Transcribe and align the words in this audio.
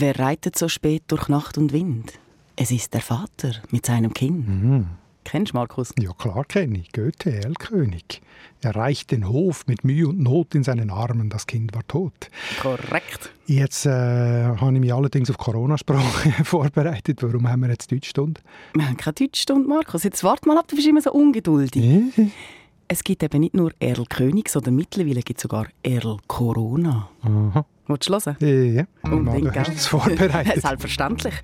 Wer 0.00 0.18
reitet 0.18 0.56
so 0.56 0.66
spät 0.68 1.02
durch 1.08 1.28
Nacht 1.28 1.58
und 1.58 1.74
Wind? 1.74 2.18
Es 2.56 2.70
ist 2.70 2.94
der 2.94 3.02
Vater 3.02 3.52
mit 3.70 3.84
seinem 3.84 4.14
Kind. 4.14 4.48
Mhm. 4.48 4.86
Kennst 5.24 5.52
du 5.52 5.58
Markus? 5.58 5.92
Ja, 6.00 6.14
klar 6.14 6.46
kenne 6.46 6.78
ich. 6.78 6.90
Goethe, 6.92 7.30
Erlkönig. 7.30 8.22
Er 8.62 8.74
reicht 8.76 9.10
den 9.10 9.28
Hof 9.28 9.66
mit 9.66 9.84
Mühe 9.84 10.08
und 10.08 10.18
Not 10.18 10.54
in 10.54 10.64
seinen 10.64 10.88
Armen. 10.88 11.28
Das 11.28 11.46
Kind 11.46 11.74
war 11.74 11.86
tot. 11.86 12.30
Korrekt. 12.62 13.30
Jetzt 13.44 13.84
äh, 13.84 13.90
habe 13.90 14.72
ich 14.72 14.80
mich 14.80 14.94
allerdings 14.94 15.28
auf 15.28 15.36
Corona-Sprache 15.36 16.44
vorbereitet. 16.44 17.22
Warum 17.22 17.46
haben 17.46 17.60
wir 17.60 17.68
jetzt 17.68 17.92
Deutschstunde? 17.92 18.40
Wir 18.72 18.86
haben 18.88 18.96
keine 18.96 19.12
Deutschstunde, 19.16 19.68
Markus. 19.68 20.04
Jetzt 20.04 20.24
warte 20.24 20.48
mal 20.48 20.56
ab, 20.56 20.66
du 20.68 20.76
bist 20.76 20.88
immer 20.88 21.02
so 21.02 21.12
ungeduldig. 21.12 22.32
Es 22.88 23.04
gibt 23.04 23.22
eben 23.22 23.40
nicht 23.40 23.52
nur 23.54 23.70
Erl 23.78 24.06
König, 24.06 24.48
sondern 24.48 24.76
mittlerweile 24.76 25.20
gibt 25.20 25.40
es 25.40 25.42
sogar 25.42 25.66
Erl 25.82 26.16
Corona. 26.26 27.10
Aha. 27.20 27.66
Willst 27.90 28.08
du 28.08 28.12
hören? 28.12 28.76
Ja, 28.76 29.10
Unbedingt, 29.10 29.46
du 29.46 29.58
hast 29.58 29.66
gell? 29.66 29.74
es 29.74 29.86
vorbereitet. 29.88 30.62
Selbstverständlich. 30.62 31.34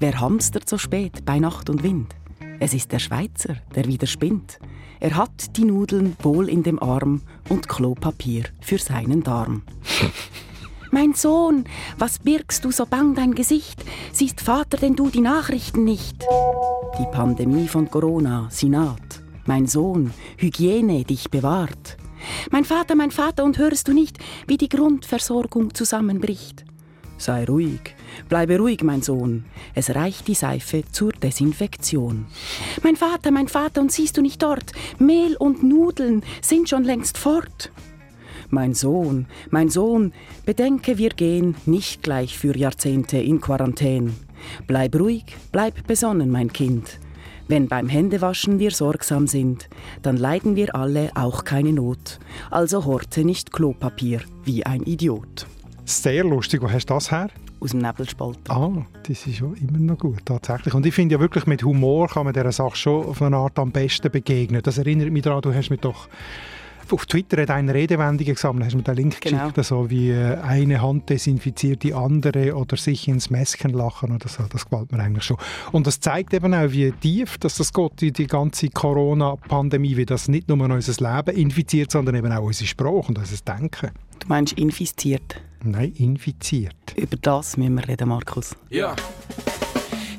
Wer 0.00 0.20
hamstert 0.20 0.68
so 0.68 0.76
spät 0.76 1.24
bei 1.24 1.38
Nacht 1.38 1.70
und 1.70 1.82
Wind? 1.82 2.14
Es 2.60 2.74
ist 2.74 2.92
der 2.92 2.98
Schweizer, 2.98 3.56
der 3.74 3.86
wieder 3.86 4.06
spinnt. 4.06 4.58
Er 5.00 5.16
hat 5.16 5.56
die 5.56 5.64
Nudeln 5.64 6.14
wohl 6.22 6.50
in 6.50 6.62
dem 6.62 6.80
Arm 6.82 7.22
und 7.48 7.68
Klopapier 7.68 8.44
für 8.60 8.76
seinen 8.78 9.22
Darm. 9.22 9.62
Mein 10.90 11.14
Sohn, 11.14 11.64
was 11.96 12.18
birgst 12.18 12.66
du 12.66 12.70
so 12.70 12.84
bang 12.84 13.14
dein 13.14 13.34
Gesicht? 13.34 13.82
Siehst 14.12 14.42
Vater 14.42 14.76
denn 14.76 14.94
du 14.94 15.08
die 15.08 15.22
Nachrichten 15.22 15.84
nicht? 15.84 16.22
Die 16.98 17.06
Pandemie 17.10 17.66
von 17.66 17.90
Corona, 17.90 18.46
sie 18.50 18.68
naht. 18.68 19.22
Mein 19.46 19.66
Sohn, 19.66 20.12
Hygiene 20.36 21.04
dich 21.04 21.30
bewahrt. 21.30 21.96
Mein 22.50 22.64
Vater, 22.64 22.94
mein 22.94 23.10
Vater, 23.10 23.44
und 23.44 23.58
hörst 23.58 23.88
du 23.88 23.92
nicht, 23.92 24.18
wie 24.46 24.56
die 24.56 24.68
Grundversorgung 24.68 25.74
zusammenbricht? 25.74 26.64
Sei 27.18 27.44
ruhig, 27.44 27.94
bleibe 28.28 28.58
ruhig, 28.58 28.82
mein 28.82 29.00
Sohn. 29.00 29.44
Es 29.74 29.94
reicht 29.94 30.26
die 30.26 30.34
Seife 30.34 30.82
zur 30.90 31.12
Desinfektion. 31.12 32.26
Mein 32.82 32.96
Vater, 32.96 33.30
mein 33.30 33.46
Vater, 33.46 33.80
und 33.80 33.92
siehst 33.92 34.16
du 34.16 34.22
nicht 34.22 34.42
dort? 34.42 34.72
Mehl 34.98 35.36
und 35.36 35.62
Nudeln 35.62 36.24
sind 36.40 36.68
schon 36.68 36.82
längst 36.82 37.18
fort. 37.18 37.70
Mein 38.50 38.74
Sohn, 38.74 39.26
mein 39.50 39.68
Sohn, 39.70 40.12
bedenke, 40.44 40.98
wir 40.98 41.10
gehen 41.10 41.54
nicht 41.64 42.02
gleich 42.02 42.36
für 42.36 42.56
Jahrzehnte 42.56 43.18
in 43.18 43.40
Quarantän. 43.40 44.14
Bleib 44.66 44.96
ruhig, 44.96 45.24
bleib 45.52 45.86
besonnen, 45.86 46.28
mein 46.28 46.52
Kind. 46.52 46.98
Wenn 47.48 47.68
beim 47.68 47.88
Händewaschen 47.88 48.58
wir 48.58 48.70
sorgsam 48.70 49.26
sind, 49.26 49.68
dann 50.02 50.16
leiden 50.16 50.56
wir 50.56 50.74
alle 50.74 51.10
auch 51.14 51.44
keine 51.44 51.72
Not. 51.72 52.18
Also 52.50 52.84
horte 52.84 53.24
nicht 53.24 53.52
Klopapier 53.52 54.20
wie 54.44 54.64
ein 54.64 54.82
Idiot. 54.82 55.46
Sehr 55.84 56.24
lustig. 56.24 56.62
Wo 56.62 56.70
hast 56.70 56.86
du 56.86 56.94
das 56.94 57.10
her? 57.10 57.28
Aus 57.60 57.70
dem 57.70 57.80
Nebelspalt. 57.80 58.38
Ah, 58.48 58.70
das 59.06 59.26
ist 59.26 59.36
schon 59.36 59.54
immer 59.54 59.78
noch 59.78 59.98
gut, 59.98 60.20
tatsächlich. 60.24 60.74
Und 60.74 60.84
ich 60.84 60.94
finde 60.94 61.14
ja 61.14 61.20
wirklich, 61.20 61.46
mit 61.46 61.62
Humor 61.62 62.08
kann 62.08 62.24
man 62.24 62.32
dieser 62.34 62.50
Sache 62.50 62.76
schon 62.76 63.04
auf 63.06 63.22
eine 63.22 63.36
Art 63.36 63.58
am 63.58 63.70
besten 63.70 64.10
begegnen. 64.10 64.62
Das 64.62 64.78
erinnert 64.78 65.10
mich 65.10 65.22
daran, 65.22 65.42
du 65.42 65.54
hast 65.54 65.70
mir 65.70 65.76
doch 65.76 66.08
auf 66.92 67.06
Twitter 67.06 67.40
hat 67.42 67.50
eine 67.50 67.72
Redewendung 67.74 68.26
gesammelt, 68.26 68.66
hast 68.66 68.74
mir 68.74 68.82
den 68.82 68.94
Link 68.96 69.20
Genau. 69.20 69.48
geschickt, 69.48 69.64
so 69.64 69.90
wie 69.90 70.10
äh, 70.10 70.36
eine 70.38 70.80
Hand 70.82 71.08
desinfiziert 71.10 71.82
die 71.82 71.94
andere 71.94 72.54
oder 72.54 72.76
sich 72.76 73.08
ins 73.08 73.30
Mässchen 73.30 73.72
lachen 73.72 74.14
oder 74.14 74.28
so. 74.28 74.42
Das 74.50 74.64
gefällt 74.68 74.92
mir 74.92 74.98
eigentlich 75.00 75.24
schon. 75.24 75.36
Und 75.72 75.86
das 75.86 76.00
zeigt 76.00 76.34
eben 76.34 76.54
auch, 76.54 76.70
wie 76.70 76.92
tief 76.92 77.38
dass 77.38 77.56
das 77.56 77.72
geht, 77.72 78.00
die, 78.00 78.12
die 78.12 78.26
ganze 78.26 78.68
Corona-Pandemie, 78.68 79.96
wie 79.96 80.06
das 80.06 80.28
nicht 80.28 80.48
nur 80.48 80.58
unser 80.60 81.16
Leben 81.16 81.36
infiziert, 81.36 81.90
sondern 81.90 82.14
eben 82.14 82.32
auch 82.32 82.42
unsere 82.44 82.66
Sprache 82.66 83.08
und 83.08 83.18
unser 83.18 83.36
Denken. 83.44 83.90
Du 84.18 84.28
meinst 84.28 84.52
infiziert. 84.54 85.40
Nein, 85.64 85.92
infiziert. 85.92 86.74
Über 86.96 87.16
das 87.16 87.56
müssen 87.56 87.74
wir 87.74 87.88
reden, 87.88 88.08
Markus. 88.08 88.56
Ja. 88.70 88.94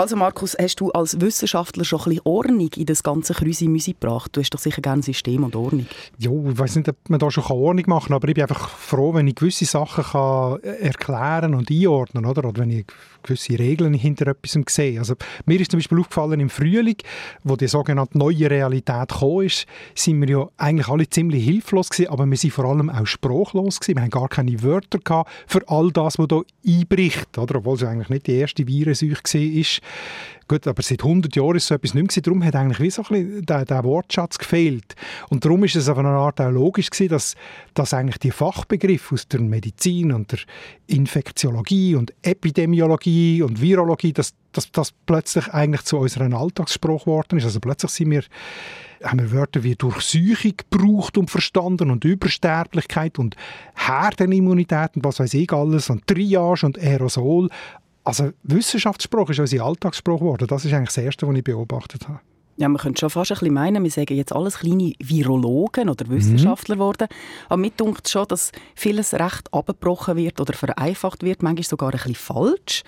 Also 0.00 0.16
Markus, 0.16 0.56
hast 0.58 0.80
du 0.80 0.90
als 0.92 1.20
Wissenschaftler 1.20 1.84
schon 1.84 1.98
ein 2.00 2.04
bisschen 2.04 2.22
Ordnung 2.24 2.70
in 2.74 2.86
das 2.86 3.02
ganze 3.02 3.34
Krüsi-Müsi 3.34 3.92
gebracht? 3.92 4.34
Du 4.34 4.40
hast 4.40 4.48
doch 4.48 4.58
sicher 4.58 4.80
gerne 4.80 5.02
System 5.02 5.44
und 5.44 5.54
Ordnung. 5.54 5.84
Ja, 6.16 6.30
ich 6.30 6.58
weiß 6.58 6.76
nicht, 6.76 6.88
ob 6.88 6.96
man 7.10 7.18
da 7.18 7.30
schon 7.30 7.44
Ordnung 7.44 7.84
machen 7.86 8.06
kann, 8.06 8.16
aber 8.16 8.28
ich 8.28 8.34
bin 8.34 8.40
einfach 8.40 8.70
froh, 8.70 9.12
wenn 9.12 9.26
ich 9.26 9.34
gewisse 9.34 9.66
Sachen 9.66 10.02
kann 10.02 10.58
erklären 10.62 11.54
und 11.54 11.70
einordnen 11.70 12.24
oder? 12.24 12.46
oder 12.46 12.62
wenn 12.62 12.70
ich 12.70 12.86
gewisse 13.22 13.58
Regeln 13.58 13.92
hinter 13.92 14.28
etwas 14.28 14.56
sehe. 14.70 14.98
Also, 14.98 15.16
mir 15.44 15.60
ist 15.60 15.70
zum 15.70 15.78
Beispiel 15.78 16.00
aufgefallen, 16.00 16.40
im 16.40 16.48
Frühling, 16.48 16.96
wo 17.44 17.56
die 17.56 17.68
sogenannte 17.68 18.16
neue 18.16 18.50
Realität 18.50 19.08
gekommen 19.08 19.44
ist, 19.44 19.66
sind 19.94 20.18
wir 20.22 20.28
ja 20.30 20.48
eigentlich 20.56 20.88
alle 20.88 21.10
ziemlich 21.10 21.44
hilflos 21.44 21.90
gewesen, 21.90 22.10
aber 22.10 22.24
wir 22.24 22.38
sind 22.38 22.54
vor 22.54 22.64
allem 22.64 22.88
auch 22.88 23.06
sprachlos 23.06 23.80
gewesen. 23.80 23.96
Wir 23.96 24.02
haben 24.04 24.10
gar 24.10 24.28
keine 24.28 24.62
Wörter 24.62 24.98
gehabt 24.98 25.30
für 25.46 25.60
all 25.68 25.90
das, 25.90 26.18
was 26.18 26.28
da 26.28 26.40
einbricht, 26.66 27.36
oder? 27.36 27.56
obwohl 27.56 27.76
es 27.76 27.84
eigentlich 27.84 28.08
nicht 28.08 28.26
die 28.28 28.36
erste 28.36 28.66
Virenseuche 28.66 29.22
war. 29.24 29.89
Gut, 30.48 30.66
aber 30.66 30.82
seit 30.82 31.04
100 31.04 31.36
Jahren 31.36 31.54
ist 31.54 31.68
so 31.68 31.76
etwas 31.76 31.94
nicht 31.94 32.16
mehr. 32.16 32.22
Darum 32.22 32.44
hat 32.44 32.56
eigentlich 32.56 32.80
wie 32.80 32.90
so 32.90 33.04
ein 33.08 33.46
der, 33.46 33.64
der 33.64 33.84
Wortschatz 33.84 34.36
gefehlt. 34.36 34.96
Und 35.28 35.44
darum 35.44 35.62
ist 35.62 35.76
es 35.76 35.88
auf 35.88 35.96
eine 35.96 36.08
Art 36.08 36.40
auch 36.40 36.50
logisch 36.50 36.90
gewesen, 36.90 37.10
dass, 37.10 37.36
dass 37.74 37.94
eigentlich 37.94 38.18
die 38.18 38.32
Fachbegriffe 38.32 39.14
aus 39.14 39.28
der 39.28 39.40
Medizin 39.40 40.10
und 40.10 40.32
der 40.32 40.40
Infektiologie 40.88 41.94
und 41.94 42.12
Epidemiologie 42.22 43.42
und 43.42 43.60
Virologie, 43.60 44.12
dass 44.12 44.34
dass 44.52 44.70
das 44.72 44.92
plötzlich 45.06 45.48
eigentlich 45.48 45.82
zu 45.82 45.98
unserem 45.98 46.34
Alltagssprache 46.34 47.04
geworden 47.04 47.38
ist. 47.38 47.44
Also 47.44 47.60
plötzlich 47.60 47.92
sind 47.92 48.10
wir, 48.10 48.24
haben 49.02 49.20
wir 49.20 49.32
Wörter 49.32 49.62
wie 49.62 49.76
Durchsuchung 49.76 50.54
gebraucht 50.56 51.18
und 51.18 51.30
verstanden 51.30 51.90
und 51.90 52.04
Übersterblichkeit 52.04 53.18
und 53.18 53.36
Herdenimmunität 53.76 54.96
und 54.96 55.04
was 55.04 55.20
weiß 55.20 55.34
ich 55.34 55.52
alles 55.52 55.90
und 55.90 56.06
Triage 56.06 56.66
und 56.66 56.78
Aerosol. 56.78 57.48
Also 58.04 58.32
Wissenschaftssprache 58.42 59.32
ist 59.32 59.40
unsere 59.40 59.64
Alltagssprache 59.64 60.20
geworden. 60.20 60.46
Das 60.46 60.64
ist 60.64 60.72
eigentlich 60.72 60.88
das 60.88 60.98
Erste, 60.98 61.28
was 61.28 61.36
ich 61.36 61.44
beobachtet 61.44 62.08
habe. 62.08 62.20
Ja, 62.56 62.68
man 62.68 62.76
könnte 62.76 63.00
schon 63.00 63.08
fast 63.08 63.30
ein 63.32 63.38
bisschen 63.38 63.54
meinen, 63.54 63.82
wir 63.82 63.90
sagen 63.90 64.14
jetzt 64.14 64.34
alles 64.34 64.58
kleine 64.58 64.92
Virologen 64.98 65.88
oder 65.88 66.06
Wissenschaftler 66.10 66.74
geworden. 66.74 67.08
Aber 67.48 67.56
mir 67.56 67.70
dunkt 67.70 68.06
schon, 68.06 68.28
dass 68.28 68.52
vieles 68.74 69.14
recht 69.14 69.52
abgebrochen 69.52 70.16
wird 70.16 70.40
oder 70.42 70.52
vereinfacht 70.52 71.22
wird, 71.22 71.42
manchmal 71.42 71.64
sogar 71.64 71.88
ein 71.88 71.92
bisschen 71.92 72.16
falsch. 72.16 72.82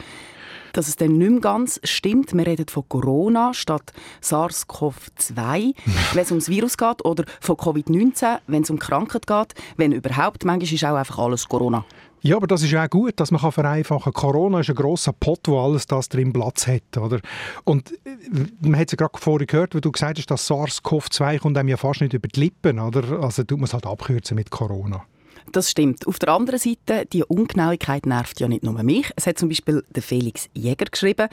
Dass 0.75 0.89
es 0.89 0.97
dann 0.97 1.17
nicht 1.17 1.31
mehr 1.31 1.41
ganz 1.41 1.81
stimmt. 1.85 2.35
Wir 2.35 2.47
reden 2.47 2.67
von 2.69 2.87
Corona 2.87 3.55
statt 3.55 3.95
SARS-CoV-2, 4.23 5.75
wenn 6.13 6.23
es 6.23 6.31
ums 6.31 6.51
Virus 6.51 6.77
geht, 6.77 7.05
oder 7.07 7.25
von 7.41 7.57
Covid-19, 7.57 8.41
wenn 8.47 8.63
es 8.63 8.71
um 8.71 8.79
Krankheit 8.79 9.27
geht. 9.27 9.55
Wenn 9.79 9.93
überhaupt, 9.93 10.45
manchmal 10.45 10.75
ist 10.75 10.85
auch 10.85 10.97
einfach 10.97 11.19
alles 11.19 11.49
Corona. 11.49 11.85
Ja, 12.25 12.37
aber 12.37 12.47
das 12.47 12.63
ist 12.63 12.75
auch 12.75 12.89
gut, 12.89 13.19
dass 13.19 13.33
man 13.33 13.41
vereinfachen 13.51 14.13
kann. 14.13 14.23
Corona 14.23 14.61
ist 14.61 14.71
ein 14.71 14.77
grosser 14.77 15.13
Pott, 15.13 15.41
wo 15.47 15.59
alles 15.59 15.87
das 15.87 16.09
drin 16.09 16.33
Platz 16.33 16.69
hat. 16.69 16.97
Oder? 16.97 17.21
Und 17.65 17.93
äh, 18.07 18.17
man 18.61 18.79
hat 18.79 18.87
es 18.87 18.93
ja 18.93 18.97
gerade 18.97 19.19
vorhin 19.19 19.49
gehört, 19.49 19.75
wie 19.75 19.81
du 19.81 19.91
gesagt 19.91 20.19
hast, 20.19 20.31
dass 20.31 20.49
SARS-CoV-2 20.49 21.41
kommt 21.41 21.59
einem 21.59 21.69
ja 21.69 21.77
fast 21.77 22.01
nicht 22.01 22.15
über 22.15 22.29
die 22.29 22.41
Lippen. 22.41 22.79
Oder? 22.79 23.21
Also 23.21 23.43
tut 23.43 23.59
man 23.59 23.65
es 23.65 23.75
halt 23.75 23.87
abkürzen 23.87 24.37
mit 24.37 24.51
Corona. 24.51 25.05
Das 25.51 25.69
stimmt. 25.69 26.07
Auf 26.07 26.21
der 26.21 26.29
anderen 26.29 26.61
Seite, 26.61 27.07
die 27.13 27.25
Ungenauigkeit 27.25 28.07
nervt 28.07 28.39
ja 28.39 28.47
nicht 28.47 28.63
nur 28.63 28.81
mich. 28.85 29.11
Es 29.17 29.27
hat 29.27 29.39
zum 29.39 29.49
Beispiel 29.49 29.83
Felix 29.99 30.49
Jäger 30.55 30.87
geschrieben, 30.87 31.29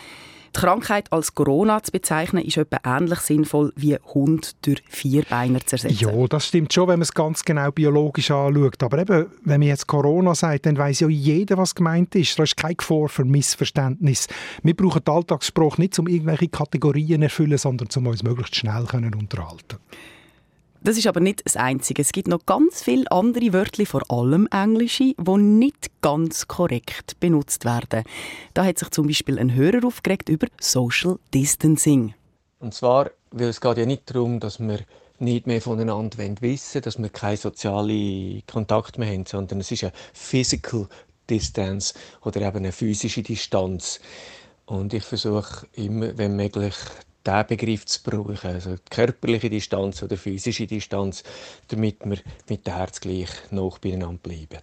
die 0.55 0.59
Krankheit 0.59 1.11
als 1.11 1.35
Corona 1.35 1.81
zu 1.83 1.91
bezeichnen, 1.91 2.43
ist 2.43 2.57
etwa 2.57 2.79
ähnlich 2.83 3.19
sinnvoll 3.19 3.71
wie 3.75 3.97
Hund 4.13 4.55
durch 4.65 4.81
Vierbeiner 4.89 5.59
zu 5.65 5.75
ersetzen. 5.75 5.97
Ja, 5.99 6.27
das 6.27 6.47
stimmt 6.47 6.73
schon, 6.73 6.87
wenn 6.87 6.99
man 6.99 7.03
es 7.03 7.13
ganz 7.13 7.43
genau 7.43 7.71
biologisch 7.71 8.31
anschaut. 8.31 8.83
Aber 8.83 8.99
eben, 8.99 9.27
wenn 9.43 9.59
man 9.59 9.67
jetzt 9.67 9.87
Corona 9.87 10.35
sagt, 10.35 10.65
dann 10.65 10.77
weiß 10.77 11.01
ja 11.01 11.07
jeder, 11.07 11.57
was 11.57 11.75
gemeint 11.75 12.15
ist. 12.15 12.37
Da 12.37 12.43
ist 12.43 12.57
keine 12.57 12.75
Gefahr 12.75 13.09
für 13.09 13.25
Missverständnis. 13.25 14.27
Wir 14.63 14.75
brauchen 14.75 15.03
den 15.03 15.13
Alltagsspruch 15.13 15.77
nicht, 15.77 15.97
um 15.99 16.07
irgendwelche 16.07 16.47
Kategorien 16.47 17.21
zu 17.21 17.25
erfüllen, 17.25 17.57
sondern 17.57 17.87
um 17.95 18.07
uns 18.07 18.23
möglichst 18.23 18.55
schnell 18.55 18.85
können 18.85 19.13
unterhalten 19.13 19.77
Das 20.81 20.97
ist 20.97 21.07
aber 21.07 21.19
nicht 21.19 21.45
das 21.45 21.57
Einzige. 21.57 22.01
Es 22.01 22.11
gibt 22.11 22.29
noch 22.29 22.45
ganz 22.45 22.81
viele 22.81 23.11
andere 23.11 23.51
Wörter, 23.51 23.85
vor 23.85 24.09
allem 24.09 24.47
englische, 24.51 25.13
die 25.17 25.37
nicht 25.37 26.01
ganz 26.01 26.47
korrekt 26.47 27.19
benutzt 27.19 27.65
werden. 27.65 28.03
Da 28.53 28.63
hat 28.63 28.79
sich 28.79 28.89
zum 28.91 29.07
Beispiel 29.07 29.37
ein 29.39 29.53
Hörer 29.53 29.85
aufgeregt 29.85 30.29
über 30.29 30.47
Social 30.61 31.19
Distancing. 31.33 32.13
Und 32.59 32.73
zwar, 32.73 33.11
weil 33.31 33.49
es 33.49 33.59
geht 33.59 33.77
ja 33.77 33.85
nicht 33.85 34.09
darum, 34.09 34.39
dass 34.39 34.59
wir 34.59 34.79
nicht 35.19 35.47
mehr 35.47 35.61
voneinander 35.61 36.17
wissen 36.39 36.81
dass 36.81 36.97
wir 36.97 37.09
keinen 37.09 37.37
sozialen 37.37 38.41
Kontakt 38.47 38.97
mehr 38.97 39.11
haben, 39.11 39.25
sondern 39.25 39.59
es 39.59 39.71
ist 39.71 39.83
eine 39.83 39.93
Physical 40.13 40.87
Distance 41.29 41.93
oder 42.21 42.41
eben 42.41 42.57
eine 42.57 42.71
physische 42.71 43.21
Distanz. 43.21 43.99
Und 44.65 44.93
ich 44.93 45.03
versuche 45.03 45.67
immer, 45.73 46.17
wenn 46.17 46.35
möglich, 46.35 46.75
diesen 47.25 47.47
Begriff 47.47 47.85
zu 47.85 48.01
brauchen, 48.03 48.37
also 48.49 48.75
körperliche 48.89 49.49
Distanz 49.49 50.01
oder 50.03 50.17
physische 50.17 50.67
Distanz, 50.67 51.23
damit 51.67 51.99
wir 52.01 52.17
mit 52.47 52.65
dem 52.67 52.73
Herz 52.73 52.99
gleich 52.99 53.29
noch 53.51 53.79
beieinander 53.79 54.19
bleiben. 54.21 54.59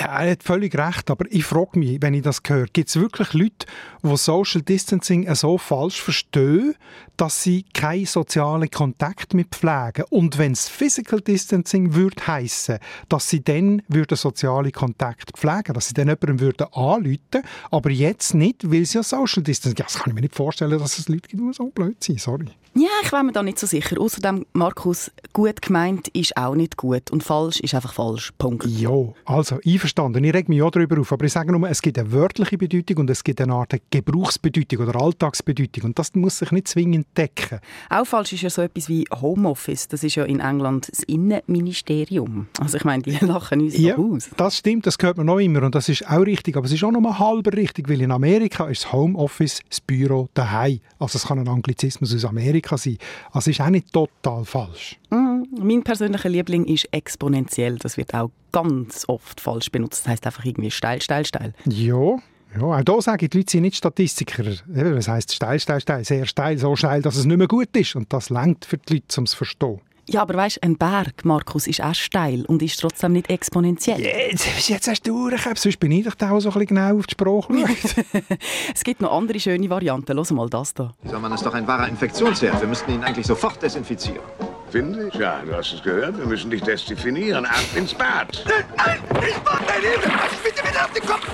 Er 0.00 0.30
hat 0.30 0.44
völlig 0.44 0.78
recht, 0.78 1.10
aber 1.10 1.24
ich 1.28 1.44
frage 1.44 1.76
mich, 1.76 2.00
wenn 2.00 2.14
ich 2.14 2.22
das 2.22 2.40
höre, 2.46 2.66
gibt 2.66 2.88
es 2.88 2.94
wirklich 3.00 3.32
Leute, 3.32 3.66
die 4.04 4.16
Social 4.16 4.62
Distancing 4.62 5.34
so 5.34 5.58
falsch 5.58 6.00
verstehen, 6.00 6.76
dass 7.16 7.42
sie 7.42 7.64
keinen 7.74 8.06
sozialen 8.06 8.70
Kontakt 8.70 9.34
mehr 9.34 9.46
pflegen? 9.46 10.04
Und 10.10 10.38
wenn 10.38 10.52
es 10.52 10.68
Physical 10.68 11.20
Distancing 11.20 11.94
würde 11.94 12.24
heissen, 12.28 12.78
dass 13.08 13.28
sie 13.28 13.42
dann 13.42 13.82
würden 13.88 14.16
soziale 14.16 14.70
Kontakt 14.70 15.36
pflegen, 15.36 15.74
dass 15.74 15.88
sie 15.88 15.94
dann 15.94 16.06
jemandem 16.06 16.38
würden 16.38 16.72
anrufen, 16.72 17.42
aber 17.72 17.90
jetzt 17.90 18.34
nicht, 18.34 18.70
weil 18.70 18.84
sie 18.84 18.98
ja 18.98 19.02
Social 19.02 19.42
Distancing. 19.42 19.78
Ja, 19.78 19.86
das 19.86 19.98
kann 19.98 20.10
ich 20.10 20.14
mir 20.14 20.20
nicht 20.20 20.36
vorstellen, 20.36 20.78
dass 20.78 20.96
es 20.96 21.08
Leute 21.08 21.28
gibt, 21.28 21.42
die 21.42 21.52
so 21.52 21.70
blöd 21.70 22.04
sind. 22.04 22.20
Sorry. 22.20 22.46
Ja, 22.74 22.86
ich 23.02 23.10
wäre 23.10 23.24
mir 23.24 23.32
da 23.32 23.42
nicht 23.42 23.58
so 23.58 23.66
sicher. 23.66 24.00
Außerdem, 24.00 24.46
Markus, 24.52 25.10
gut 25.32 25.60
gemeint 25.60 26.06
ist 26.08 26.36
auch 26.36 26.54
nicht 26.54 26.76
gut 26.76 27.10
und 27.10 27.24
falsch 27.24 27.58
ist 27.58 27.74
einfach 27.74 27.92
falsch. 27.92 28.32
Punkt. 28.38 28.66
Ja, 28.66 28.90
also 29.24 29.58
einverstanden. 29.66 29.87
Ich 29.88 30.34
reg 30.34 30.48
mich 30.48 30.62
auch 30.62 30.70
darüber 30.70 31.00
auf, 31.00 31.12
aber 31.12 31.24
ich 31.24 31.32
sage 31.32 31.52
nur, 31.52 31.68
es 31.68 31.82
gibt 31.82 31.98
eine 31.98 32.12
wörtliche 32.12 32.58
Bedeutung 32.58 32.98
und 32.98 33.10
es 33.10 33.24
gibt 33.24 33.40
eine 33.40 33.54
Art 33.54 33.74
Gebrauchsbedeutung 33.90 34.86
oder 34.86 35.00
Alltagsbedeutung 35.00 35.84
und 35.84 35.98
das 35.98 36.14
muss 36.14 36.38
sich 36.38 36.52
nicht 36.52 36.68
zwingend 36.68 37.06
decken. 37.16 37.60
Auch 37.90 38.04
falsch 38.04 38.32
ist 38.32 38.42
ja 38.42 38.50
so 38.50 38.62
etwas 38.62 38.88
wie 38.88 39.04
Homeoffice. 39.20 39.88
Das 39.88 40.04
ist 40.04 40.14
ja 40.14 40.24
in 40.24 40.40
England 40.40 40.88
das 40.90 41.02
Innenministerium. 41.04 42.48
Also 42.60 42.76
ich 42.76 42.84
meine, 42.84 43.02
die 43.02 43.12
lachen 43.24 43.60
uns 43.60 43.78
ja, 43.78 43.96
aus. 43.96 44.30
das 44.36 44.58
stimmt, 44.58 44.86
das 44.86 44.96
hört 45.00 45.16
man 45.16 45.26
noch 45.26 45.38
immer 45.38 45.62
und 45.62 45.74
das 45.74 45.88
ist 45.88 46.08
auch 46.08 46.20
richtig, 46.20 46.56
aber 46.56 46.66
es 46.66 46.72
ist 46.72 46.84
auch 46.84 46.92
noch 46.92 47.00
mal 47.00 47.18
halber 47.18 47.52
richtig, 47.52 47.88
weil 47.88 48.00
in 48.00 48.10
Amerika 48.10 48.68
ist 48.68 48.84
das 48.84 48.92
Homeoffice 48.92 49.60
das 49.68 49.80
Büro 49.80 50.28
daheim. 50.34 50.80
Also 50.98 51.16
es 51.16 51.26
kann 51.26 51.38
ein 51.38 51.48
Anglizismus 51.48 52.14
aus 52.14 52.24
Amerika 52.24 52.76
sein. 52.76 52.98
Also 53.32 53.50
ist 53.50 53.60
auch 53.60 53.70
nicht 53.70 53.92
total 53.92 54.44
falsch. 54.44 54.98
Mm, 55.10 55.42
mein 55.60 55.82
persönlicher 55.82 56.28
Liebling 56.28 56.64
ist 56.64 56.88
exponentiell. 56.92 57.76
Das 57.76 57.96
wird 57.96 58.14
auch 58.14 58.30
ganz 58.52 59.04
oft 59.08 59.40
falsch 59.40 59.70
benutzt. 59.70 60.04
Das 60.04 60.12
heißt 60.12 60.26
einfach 60.26 60.44
irgendwie 60.44 60.70
steil, 60.70 61.00
steil, 61.02 61.24
steil. 61.24 61.54
Ja, 61.66 62.16
ja, 62.56 62.62
auch 62.62 62.82
hier 62.84 63.02
sagen 63.02 63.28
die 63.28 63.36
Leute 63.36 63.50
sind 63.50 63.62
nicht 63.62 63.76
Statistiker. 63.76 64.44
Was 64.66 65.08
heisst 65.08 65.34
steil, 65.34 65.60
steil, 65.60 65.80
steil? 65.80 66.04
Sehr 66.04 66.26
steil, 66.26 66.58
so 66.58 66.76
steil, 66.76 67.02
dass 67.02 67.16
es 67.16 67.26
nicht 67.26 67.36
mehr 67.36 67.48
gut 67.48 67.76
ist. 67.76 67.94
Und 67.94 68.12
das 68.12 68.30
lenkt 68.30 68.64
für 68.64 68.78
die 68.78 68.94
Leute, 68.94 69.18
um 69.18 69.24
es 69.24 69.32
zu 69.32 69.36
verstehen. 69.36 69.80
Ja, 70.10 70.22
aber 70.22 70.34
weißt, 70.34 70.62
ein 70.62 70.78
Berg, 70.78 71.26
Markus, 71.26 71.66
ist 71.66 71.82
auch 71.82 71.94
steil 71.94 72.46
und 72.46 72.62
ist 72.62 72.80
trotzdem 72.80 73.12
nicht 73.12 73.28
exponentiell. 73.28 74.00
Jetzt, 74.00 74.66
jetzt 74.70 74.88
hast 74.88 75.06
du 75.06 75.28
durchgehabt, 75.28 75.58
sonst 75.58 75.78
bin 75.78 75.92
ich 75.92 76.06
doch 76.06 76.14
da 76.14 76.30
auch 76.30 76.40
so 76.40 76.48
ein 76.48 76.54
bisschen 76.54 76.76
genau 76.76 76.98
auf 76.98 77.06
die 77.06 77.12
Sprache 77.12 77.52
Es 78.74 78.84
gibt 78.84 79.02
noch 79.02 79.12
andere 79.12 79.38
schöne 79.38 79.68
Varianten. 79.68 80.16
Los 80.16 80.30
mal 80.30 80.48
das 80.48 80.72
da. 80.72 80.94
Dieser 81.04 81.18
Mann 81.18 81.32
ist 81.32 81.44
doch 81.44 81.52
ein 81.52 81.66
wahrer 81.66 81.88
Infektionsherd. 81.88 82.58
Wir 82.58 82.68
müssten 82.68 82.90
ihn 82.90 83.04
eigentlich 83.04 83.26
sofort 83.26 83.62
desinfizieren. 83.62 84.22
Finde 84.70 85.08
ich? 85.08 85.14
Ja, 85.14 85.40
du 85.44 85.54
hast 85.54 85.72
es 85.72 85.82
gehört. 85.82 86.18
Wir 86.18 86.26
müssen 86.26 86.50
dich 86.50 86.62
desinfizieren. 86.62 87.46
Ab 87.46 87.64
ins 87.74 87.94
Bad. 87.94 88.44
Nein, 88.76 88.98
ich 89.26 89.36
mach 89.44 89.60
mein 89.66 89.80
Leben. 89.80 90.12
Bitte, 90.42 90.62
bitte 90.62 90.84
auf 90.84 90.92
den 90.92 91.06
Kopf. 91.06 91.26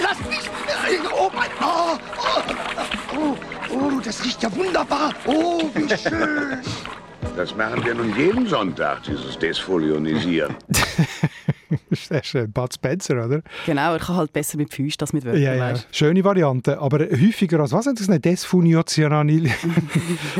Lass 0.00 0.18
mich. 0.28 0.50
Oh, 1.12 1.30
mein. 1.34 1.50
Oh, 1.60 1.98
oh, 2.18 2.42
oh, 3.16 3.36
oh, 3.70 4.00
das 4.02 4.24
riecht 4.24 4.42
ja 4.42 4.54
wunderbar. 4.54 5.12
Oh, 5.26 5.68
wie 5.74 5.88
schön. 5.98 6.62
Das 7.36 7.54
machen 7.54 7.84
wir 7.84 7.94
nun 7.94 8.16
jeden 8.16 8.46
Sonntag, 8.46 9.02
dieses 9.02 9.38
Desfolionisieren. 9.38 10.54
das 11.90 12.10
ist 12.10 12.36
ein 12.36 12.52
Bud 12.52 12.72
Spencer, 12.72 13.24
oder? 13.24 13.42
Genau, 13.66 13.92
er 13.92 13.98
kann 13.98 14.16
halt 14.16 14.32
besser 14.32 14.56
mit 14.56 14.72
Füßen 14.72 15.00
als 15.00 15.12
mit 15.12 15.24
Wörtern. 15.24 15.42
Ja, 15.42 15.54
ja. 15.54 15.74
Schöne 15.90 16.24
Variante, 16.24 16.78
aber 16.78 17.00
häufiger 17.00 17.60
als, 17.60 17.72
was 17.72 17.86
ist 17.86 18.08
das, 18.08 18.20
Desfunitionanil? 18.20 19.50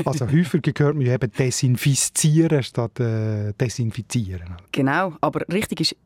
also 0.04 0.26
häufiger 0.26 0.72
gehört 0.72 0.96
man 0.96 1.06
eben 1.06 1.32
desinfizieren 1.32 2.62
statt 2.62 2.98
äh, 3.00 3.52
desinfizieren. 3.60 4.56
Genau, 4.72 5.14
aber 5.20 5.42
richtig 5.52 5.80
ist 5.80 5.96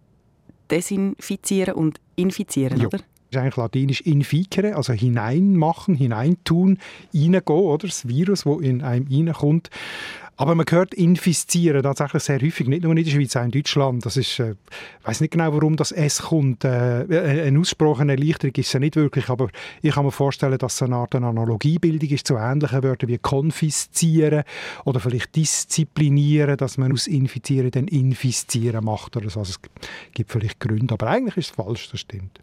desinfizieren 0.70 1.74
und 1.74 2.00
infizieren, 2.16 2.80
Jo. 2.80 2.88
oder? 2.88 3.00
Ist 3.32 3.38
eigentlich 3.38 3.56
latinisch 3.56 4.02
inficere, 4.02 4.76
also 4.76 4.92
hineinmachen, 4.92 5.94
hineintun, 5.94 6.78
reingehen, 7.14 7.42
oder? 7.46 7.86
Das 7.86 8.06
Virus, 8.06 8.44
das 8.44 8.60
in 8.60 8.82
einem 8.82 9.06
reinkommt. 9.08 9.70
Aber 10.36 10.54
man 10.54 10.66
hört 10.68 10.92
infizieren 10.92 11.82
tatsächlich 11.82 12.22
sehr 12.24 12.42
häufig, 12.42 12.66
nicht 12.66 12.82
nur 12.82 12.94
in 12.94 13.02
der 13.02 13.10
Schweiz, 13.10 13.36
auch 13.36 13.44
in 13.44 13.52
Deutschland. 13.52 14.04
Das 14.04 14.18
ist, 14.18 14.38
äh, 14.38 14.50
ich 15.00 15.06
weiß 15.06 15.22
nicht 15.22 15.30
genau, 15.30 15.54
warum 15.54 15.76
das 15.76 15.92
S 15.92 16.20
kommt. 16.20 16.64
Äh, 16.64 17.46
eine 17.46 17.58
ausgesprochene 17.58 18.12
Erleichterung 18.12 18.54
ist 18.56 18.66
es 18.66 18.72
ja 18.74 18.80
nicht 18.80 18.96
wirklich, 18.96 19.30
aber 19.30 19.48
ich 19.80 19.94
kann 19.94 20.04
mir 20.04 20.10
vorstellen, 20.10 20.58
dass 20.58 20.74
es 20.74 20.82
eine 20.82 20.96
Art 20.96 21.14
eine 21.14 21.28
Analogiebildung 21.28 22.10
ist 22.10 22.26
zu 22.26 22.36
ähnlichen 22.36 22.82
Wörtern 22.82 23.08
wie 23.08 23.18
konfiszieren 23.18 24.42
oder 24.84 25.00
vielleicht 25.00 25.34
disziplinieren, 25.36 26.58
dass 26.58 26.76
man 26.76 26.92
aus 26.92 27.06
infizieren 27.06 27.70
dann 27.70 27.88
infizieren 27.88 28.84
macht 28.84 29.16
oder 29.16 29.30
so. 29.30 29.40
Also 29.40 29.52
es 29.52 29.60
gibt 30.12 30.32
vielleicht 30.32 30.60
Gründe, 30.60 30.92
aber 30.92 31.06
eigentlich 31.08 31.38
ist 31.38 31.50
es 31.50 31.56
falsch, 31.56 31.88
das 31.90 32.00
stimmt. 32.00 32.40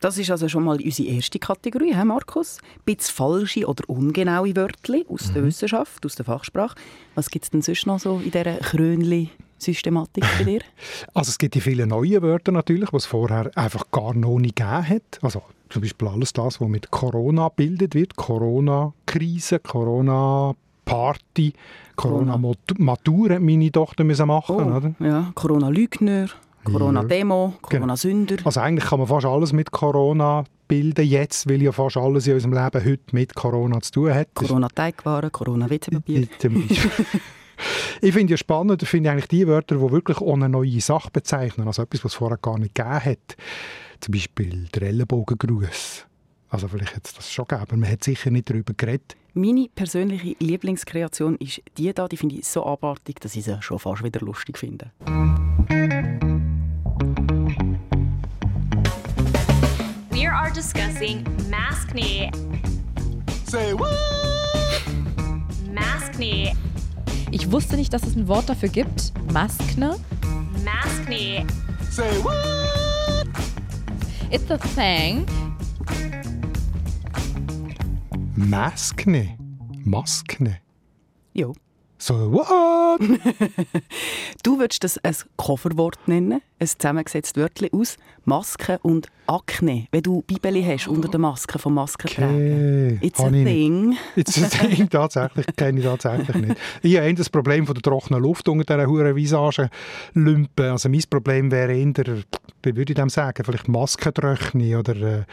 Das 0.00 0.16
ist 0.16 0.30
also 0.30 0.48
schon 0.48 0.64
mal 0.64 0.78
unsere 0.82 1.08
erste 1.10 1.38
Kategorie, 1.38 1.94
he, 1.94 2.04
Markus. 2.04 2.58
Ein 2.74 2.96
bisschen 2.96 3.14
falsche 3.14 3.66
oder 3.66 3.84
ungenaue 3.88 4.56
Wörter 4.56 4.94
aus 5.08 5.28
Mhm. 5.28 5.34
der 5.34 5.44
Wissenschaft, 5.44 6.06
aus 6.06 6.14
der 6.14 6.24
Fachsprache. 6.24 6.74
Was 7.14 7.28
gibt 7.30 7.44
es 7.44 7.50
denn 7.50 7.60
sonst 7.60 7.86
noch 7.86 8.00
so 8.00 8.16
in 8.24 8.30
dieser 8.30 8.56
Krönli-Systematik 8.56 10.24
bei 10.38 10.44
dir? 10.44 10.60
Also 11.14 11.28
es 11.30 11.36
gibt 11.38 11.54
die 11.54 11.60
vielen 11.60 11.90
neuen 11.90 12.22
Wörter 12.22 12.50
natürlich, 12.52 12.92
was 12.94 13.04
vorher 13.04 13.50
einfach 13.56 13.90
gar 13.90 14.14
noch 14.14 14.38
nicht 14.38 14.56
gegeben 14.56 14.88
hat. 14.88 15.18
Also 15.20 15.42
zum 15.68 15.82
Beispiel 15.82 16.08
alles 16.08 16.32
das, 16.32 16.60
was 16.62 16.68
mit 16.68 16.90
Corona 16.90 17.48
gebildet 17.48 17.94
wird. 17.94 18.16
Corona-Krise, 18.16 19.58
Corona-Party, 19.60 21.52
Corona-Matur 21.96 23.30
hat 23.34 23.42
meine 23.42 23.70
Tochter 23.70 24.04
müssen 24.04 24.26
machen 24.28 24.56
oder? 24.56 24.94
Oh, 24.98 25.04
ja, 25.04 25.30
Corona-Lügner, 25.34 26.28
Corona-Demo, 26.64 27.54
Corona-Sünder. 27.62 28.36
Also 28.44 28.60
eigentlich 28.60 28.88
kann 28.88 28.98
man 28.98 29.08
fast 29.08 29.26
alles 29.26 29.52
mit 29.52 29.70
Corona 29.70 30.44
bilden 30.68 31.06
jetzt, 31.06 31.48
weil 31.48 31.62
ja 31.62 31.72
fast 31.72 31.96
alles 31.96 32.26
in 32.26 32.34
unserem 32.34 32.52
Leben 32.52 32.84
heute 32.84 33.02
mit 33.12 33.34
Corona 33.34 33.80
zu 33.80 33.92
tun 33.92 34.14
hat. 34.14 34.34
Corona-Teigwaren, 34.34 35.30
Beispiel. 36.02 36.28
Ich 38.00 38.14
finde 38.14 38.32
ja 38.32 38.36
spannend, 38.38 38.82
ich 38.82 38.88
finde 38.88 39.10
eigentlich 39.10 39.28
die 39.28 39.46
Wörter, 39.46 39.76
die 39.76 39.92
wirklich 39.92 40.20
eine 40.22 40.48
neue 40.48 40.80
Sache 40.80 41.10
bezeichnen, 41.12 41.66
also 41.66 41.82
etwas, 41.82 42.04
was 42.04 42.12
es 42.12 42.16
vorher 42.16 42.38
gar 42.38 42.58
nicht 42.58 42.74
gegeben 42.74 43.04
hat. 43.04 43.36
Zum 44.00 44.12
Beispiel 44.12 44.66
der 44.74 44.82
Ellenbogengruß. 44.88 46.06
Also 46.48 46.68
vielleicht 46.68 46.96
hat 46.96 47.06
es 47.06 47.14
das 47.14 47.30
schon 47.30 47.46
gegeben, 47.46 47.62
aber 47.68 47.76
man 47.76 47.90
hat 47.90 48.02
sicher 48.02 48.30
nicht 48.30 48.48
darüber 48.48 48.72
geredet. 48.74 49.16
Meine 49.34 49.68
persönliche 49.74 50.34
Lieblingskreation 50.40 51.36
ist 51.36 51.62
die 51.76 51.92
da, 51.92 52.08
die 52.08 52.16
finde 52.16 52.36
ich 52.36 52.46
so 52.46 52.64
abartig, 52.64 53.20
dass 53.20 53.36
ich 53.36 53.44
sie 53.44 53.60
schon 53.60 53.78
fast 53.78 54.02
wieder 54.02 54.20
lustig 54.20 54.58
finde. 54.58 54.90
Discussing 60.60 61.24
maskne. 61.48 62.30
Say 63.46 63.72
what? 63.72 63.88
Maskne. 65.72 66.52
Ich 67.30 67.50
wusste 67.50 67.76
nicht, 67.76 67.94
dass 67.94 68.02
es 68.02 68.14
ein 68.14 68.28
Wort 68.28 68.50
dafür 68.50 68.68
gibt. 68.68 69.14
Maskne. 69.32 69.96
Maskne. 70.62 71.46
Say 71.90 72.10
what? 72.22 73.26
It's 74.30 74.50
a 74.50 74.58
thing. 74.58 75.24
Maskne. 78.36 79.38
Maskne. 79.86 80.58
Jo. 81.32 81.54
So, 81.96 82.32
what? 82.32 83.00
Du 84.42 84.58
würdest 84.58 84.84
das 84.84 84.98
ein 84.98 85.16
Coverwort 85.38 86.06
nennen, 86.06 86.42
ein 86.60 86.68
zusammengesetztes 86.68 87.40
Wörtchen 87.40 87.68
aus 87.72 87.96
Maske 88.24 88.78
und 88.82 89.08
Akne, 89.26 89.86
wenn 89.92 90.02
du 90.02 90.22
Bibeli 90.22 90.62
hast 90.62 90.88
unter 90.88 91.08
der 91.08 91.18
Maske 91.20 91.58
vom 91.58 91.74
Maskentragen. 91.74 92.96
Okay, 92.96 93.06
It's 93.06 93.20
a 93.20 93.30
thing. 93.30 93.96
Jetzt 94.16 94.40
das 94.42 94.50
Ding 94.68 94.88
tatsächlich, 94.90 95.46
kenne 95.56 95.78
ich 95.80 95.86
tatsächlich 95.86 96.36
nicht. 96.36 96.56
Ich 96.82 96.98
habe 96.98 97.14
das 97.14 97.30
Problem 97.30 97.66
von 97.66 97.74
der 97.74 97.82
trockenen 97.82 98.22
Luft 98.22 98.48
unter 98.48 98.64
dieser 98.64 98.86
huren 98.88 99.16
Visage-Lümpe. 99.16 100.70
Also 100.70 100.88
mein 100.88 101.02
Problem 101.08 101.50
wäre 101.50 101.72
eher, 101.72 102.16
wie 102.62 102.76
würde 102.76 102.92
ich 102.92 102.96
dem 102.96 103.08
sagen, 103.08 103.42
vielleicht 103.44 103.68
Maskentröchne 103.68 104.78
oder 104.78 104.96
äh, 104.96 105.24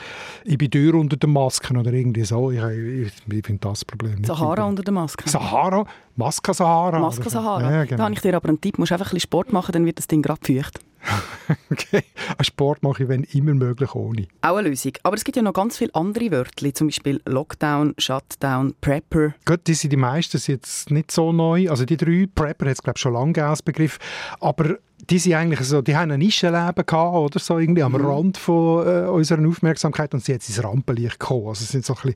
ich 0.45 0.57
bin 0.57 0.71
Tür 0.71 0.95
unter 0.95 1.17
den 1.17 1.31
Masken 1.33 1.77
oder 1.77 1.91
irgendwie 1.91 2.23
so. 2.23 2.51
Ich, 2.51 2.61
ich, 2.63 3.11
ich 3.29 3.45
finde 3.45 3.59
das 3.67 3.83
Problem 3.83 4.15
nicht. 4.15 4.27
Sahara 4.27 4.63
unter 4.65 4.83
der 4.83 4.93
Maske. 4.93 5.27
Sahara? 5.29 5.85
Maske 6.15 6.53
Sahara? 6.53 6.99
Maske. 6.99 7.29
Sahara. 7.29 7.61
Ja, 7.61 7.69
Da 7.79 7.85
genau. 7.85 8.03
habe 8.03 8.13
ich 8.13 8.21
dir 8.21 8.35
aber 8.35 8.47
einen 8.47 8.61
Tipp. 8.61 8.75
Du 8.75 8.81
musst 8.81 8.91
einfach 8.91 9.07
ein 9.07 9.15
bisschen 9.15 9.21
Sport 9.27 9.51
machen, 9.51 9.71
dann 9.73 9.85
wird 9.85 9.97
das 9.97 10.07
Ding 10.07 10.21
gerade 10.21 10.39
feucht. 10.45 10.79
okay. 11.71 12.03
Sport 12.41 12.83
mache 12.83 13.03
ich, 13.03 13.09
wenn 13.09 13.23
immer 13.23 13.53
möglich, 13.53 13.93
ohne. 13.95 14.27
Auch 14.41 14.57
eine 14.57 14.69
Lösung. 14.69 14.93
Aber 15.03 15.15
es 15.15 15.23
gibt 15.23 15.35
ja 15.35 15.41
noch 15.41 15.53
ganz 15.53 15.77
viele 15.77 15.93
andere 15.95 16.31
Wörter, 16.31 16.73
zum 16.73 16.87
Beispiel 16.87 17.21
Lockdown, 17.25 17.93
Shutdown, 17.97 18.73
Prepper. 18.81 19.33
Gut, 19.45 19.61
die 19.67 19.73
sind 19.73 19.91
die 19.91 19.97
meisten 19.97 20.37
sind 20.37 20.55
jetzt 20.55 20.91
nicht 20.91 21.11
so 21.11 21.31
neu. 21.31 21.69
Also 21.69 21.85
die 21.85 21.97
drei, 21.97 22.27
Prepper 22.33 22.65
hat 22.65 22.73
es 22.73 22.83
glaube 22.83 22.99
schon 22.99 23.13
lange 23.13 23.33
gegeben 23.33 23.49
als 23.49 23.61
Begriff. 23.61 23.99
Aber 24.39 24.77
die 25.09 25.19
sind 25.19 25.33
eigentlich 25.33 25.61
so, 25.61 25.81
die 25.81 25.95
haben 25.95 26.11
ein 26.11 26.19
Nischenleben 26.19 26.85
gehabt 26.85 27.15
oder 27.15 27.39
so 27.39 27.59
irgendwie 27.59 27.83
am 27.83 27.93
mhm. 27.93 28.05
Rand 28.05 28.37
von 28.37 28.85
äh, 28.85 29.07
unserer 29.07 29.47
Aufmerksamkeit 29.47 30.13
und 30.13 30.23
sie 30.23 30.33
jetzt 30.33 30.49
ins 30.49 30.63
Rampenlicht 30.63 31.19
gekommen. 31.19 31.47
Also 31.47 31.63
es 31.63 31.69
sind 31.69 31.85
so 31.85 31.93
ein 31.93 32.01
bisschen 32.01 32.15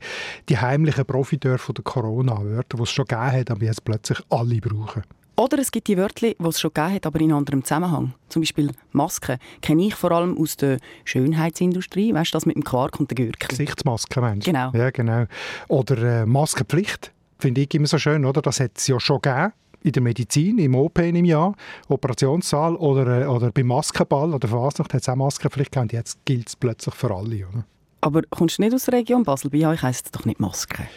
die 0.49 0.57
heimlichen 0.57 1.05
Profiteure 1.05 1.57
von 1.57 1.75
der 1.75 1.83
Corona-Wörter, 1.83 2.77
die 2.77 2.83
es 2.83 2.91
schon 2.91 3.05
gegeben 3.05 3.31
hat, 3.31 3.51
aber 3.51 3.63
jetzt 3.63 3.85
plötzlich 3.85 4.19
alle 4.29 4.57
brauchen. 4.57 5.03
Oder 5.35 5.59
es 5.59 5.71
gibt 5.71 5.87
die 5.87 5.97
Wörter, 5.97 6.27
die 6.27 6.35
es 6.45 6.59
schon 6.59 6.73
gegeben 6.73 6.95
hat, 6.95 7.05
aber 7.05 7.19
in 7.21 7.31
anderem 7.31 7.63
Zusammenhang. 7.63 8.13
Zum 8.29 8.41
Beispiel 8.41 8.71
Masken. 8.91 9.37
Kenne 9.61 9.87
ich 9.87 9.95
vor 9.95 10.11
allem 10.11 10.37
aus 10.37 10.57
der 10.57 10.77
Schönheitsindustrie. 11.05 12.13
Weißt 12.13 12.33
du, 12.33 12.35
das 12.35 12.45
mit 12.45 12.55
dem 12.55 12.63
Quark 12.63 12.99
und 12.99 13.09
der 13.09 13.15
Gürtel? 13.15 13.47
Gesichtsmasken, 13.47 14.21
meinst 14.21 14.45
du? 14.45 14.51
Genau. 14.51 14.71
Ja, 14.73 14.91
genau. 14.91 15.25
Oder 15.67 16.21
äh, 16.21 16.25
Maskenpflicht. 16.25 17.11
Finde 17.39 17.61
ich 17.61 17.73
immer 17.73 17.87
so 17.87 17.97
schön, 17.97 18.25
oder? 18.25 18.41
Das 18.41 18.59
hat 18.59 18.71
es 18.75 18.87
ja 18.87 18.99
schon 18.99 19.21
gegeben 19.21 19.53
in 19.83 19.91
der 19.93 20.01
Medizin, 20.03 20.59
im 20.59 20.75
OP 20.75 20.99
im 20.99 21.25
Jahr, 21.25 21.55
Operationssaal 21.87 22.75
oder, 22.75 23.21
äh, 23.21 23.25
oder 23.25 23.51
beim 23.51 23.67
Maskenball 23.67 24.33
oder 24.33 24.47
Fasnacht 24.47 24.93
hat 24.93 25.01
es 25.01 25.09
auch 25.09 25.15
Maskenpflicht 25.15 25.71
gegeben. 25.71 25.89
Jetzt 25.91 26.23
gilt 26.25 26.49
es 26.49 26.55
plötzlich 26.55 26.93
für 26.93 27.11
alle. 27.11 27.47
Oder? 27.47 27.65
Aber 28.01 28.21
kommst 28.29 28.57
du 28.57 28.63
nicht 28.63 28.73
aus 28.73 28.85
der 28.85 28.95
Region 28.95 29.23
Basel? 29.23 29.49
Bei 29.49 29.67
euch 29.67 29.81
heisst 29.81 30.05
es 30.05 30.11
doch 30.11 30.25
nicht 30.25 30.39
Maske. 30.39 30.87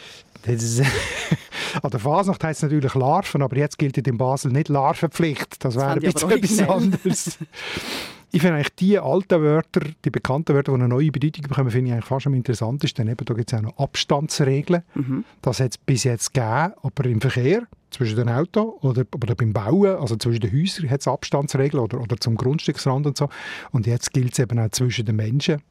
Das 0.47 0.63
ist, 0.63 0.81
an 1.83 1.91
der 1.91 2.01
Fasnacht 2.01 2.43
heisst 2.45 2.59
es 2.59 2.63
natürlich 2.65 2.95
Larven, 2.95 3.43
aber 3.43 3.57
jetzt 3.57 3.79
gilt 3.79 3.97
in 3.97 4.19
Basel 4.19 4.53
nicht 4.53 4.69
Larvenpflicht. 4.69 5.65
Das 5.65 5.77
wäre 5.77 5.93
ein 5.93 6.01
bisschen 6.01 6.31
etwas 6.31 6.69
anderes. 6.69 7.39
ich 8.33 8.41
finde 8.41 8.57
eigentlich 8.57 8.75
die 8.77 8.99
alten 8.99 9.43
Wörter, 9.43 9.81
die 10.05 10.11
bekannten 10.11 10.55
Wörter, 10.55 10.73
die 10.73 10.81
eine 10.81 10.89
neue 10.89 11.11
Bedeutung 11.11 11.45
bekommen, 11.45 11.71
finde 11.71 11.89
ich 11.89 11.93
eigentlich 11.95 12.05
fast 12.05 12.27
am 12.27 12.35
interessantesten. 12.35 13.09
Eben, 13.09 13.25
da 13.25 13.35
gibt 13.35 13.53
es 13.53 13.59
auch 13.59 13.63
noch 13.63 13.79
Abstandsregeln. 13.79 14.83
Mhm. 14.95 15.25
Das 15.41 15.61
hat 15.61 15.73
es 15.73 15.79
bis 15.79 16.05
jetzt 16.05 16.35
gegeben, 16.35 16.73
aber 16.83 17.05
im 17.07 17.21
Verkehr 17.21 17.63
zwischen 17.91 18.17
den 18.17 18.29
Autos 18.29 18.83
oder, 18.83 19.05
oder 19.15 19.35
beim 19.35 19.53
Bauen, 19.53 19.97
also 19.97 20.17
zwischen 20.17 20.41
den 20.41 20.53
Häusern 20.53 20.91
hat 20.91 21.01
es 21.01 21.09
Abstandsregeln 21.09 21.83
oder, 21.83 22.01
oder 22.01 22.17
zum 22.17 22.37
Grundstücksrand 22.37 23.07
und 23.07 23.17
so. 23.17 23.29
Und 23.71 23.87
jetzt 23.87 24.13
gilt 24.13 24.33
es 24.33 24.41
eben 24.41 24.59
auch 24.59 24.71
zwischen 24.71 25.07
den 25.07 25.17
Menschen. 25.17 25.63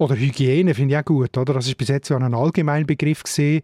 Oder 0.00 0.16
Hygiene 0.16 0.74
finde 0.74 0.94
ich 0.94 0.98
auch 0.98 1.04
gut. 1.04 1.36
Oder? 1.36 1.52
Das 1.52 1.66
ist 1.66 1.76
bis 1.76 1.88
jetzt 1.88 2.08
ja 2.08 2.16
ein 2.16 2.32
allgemeiner 2.32 2.86
Begriff 2.86 3.22
gesehen, 3.22 3.60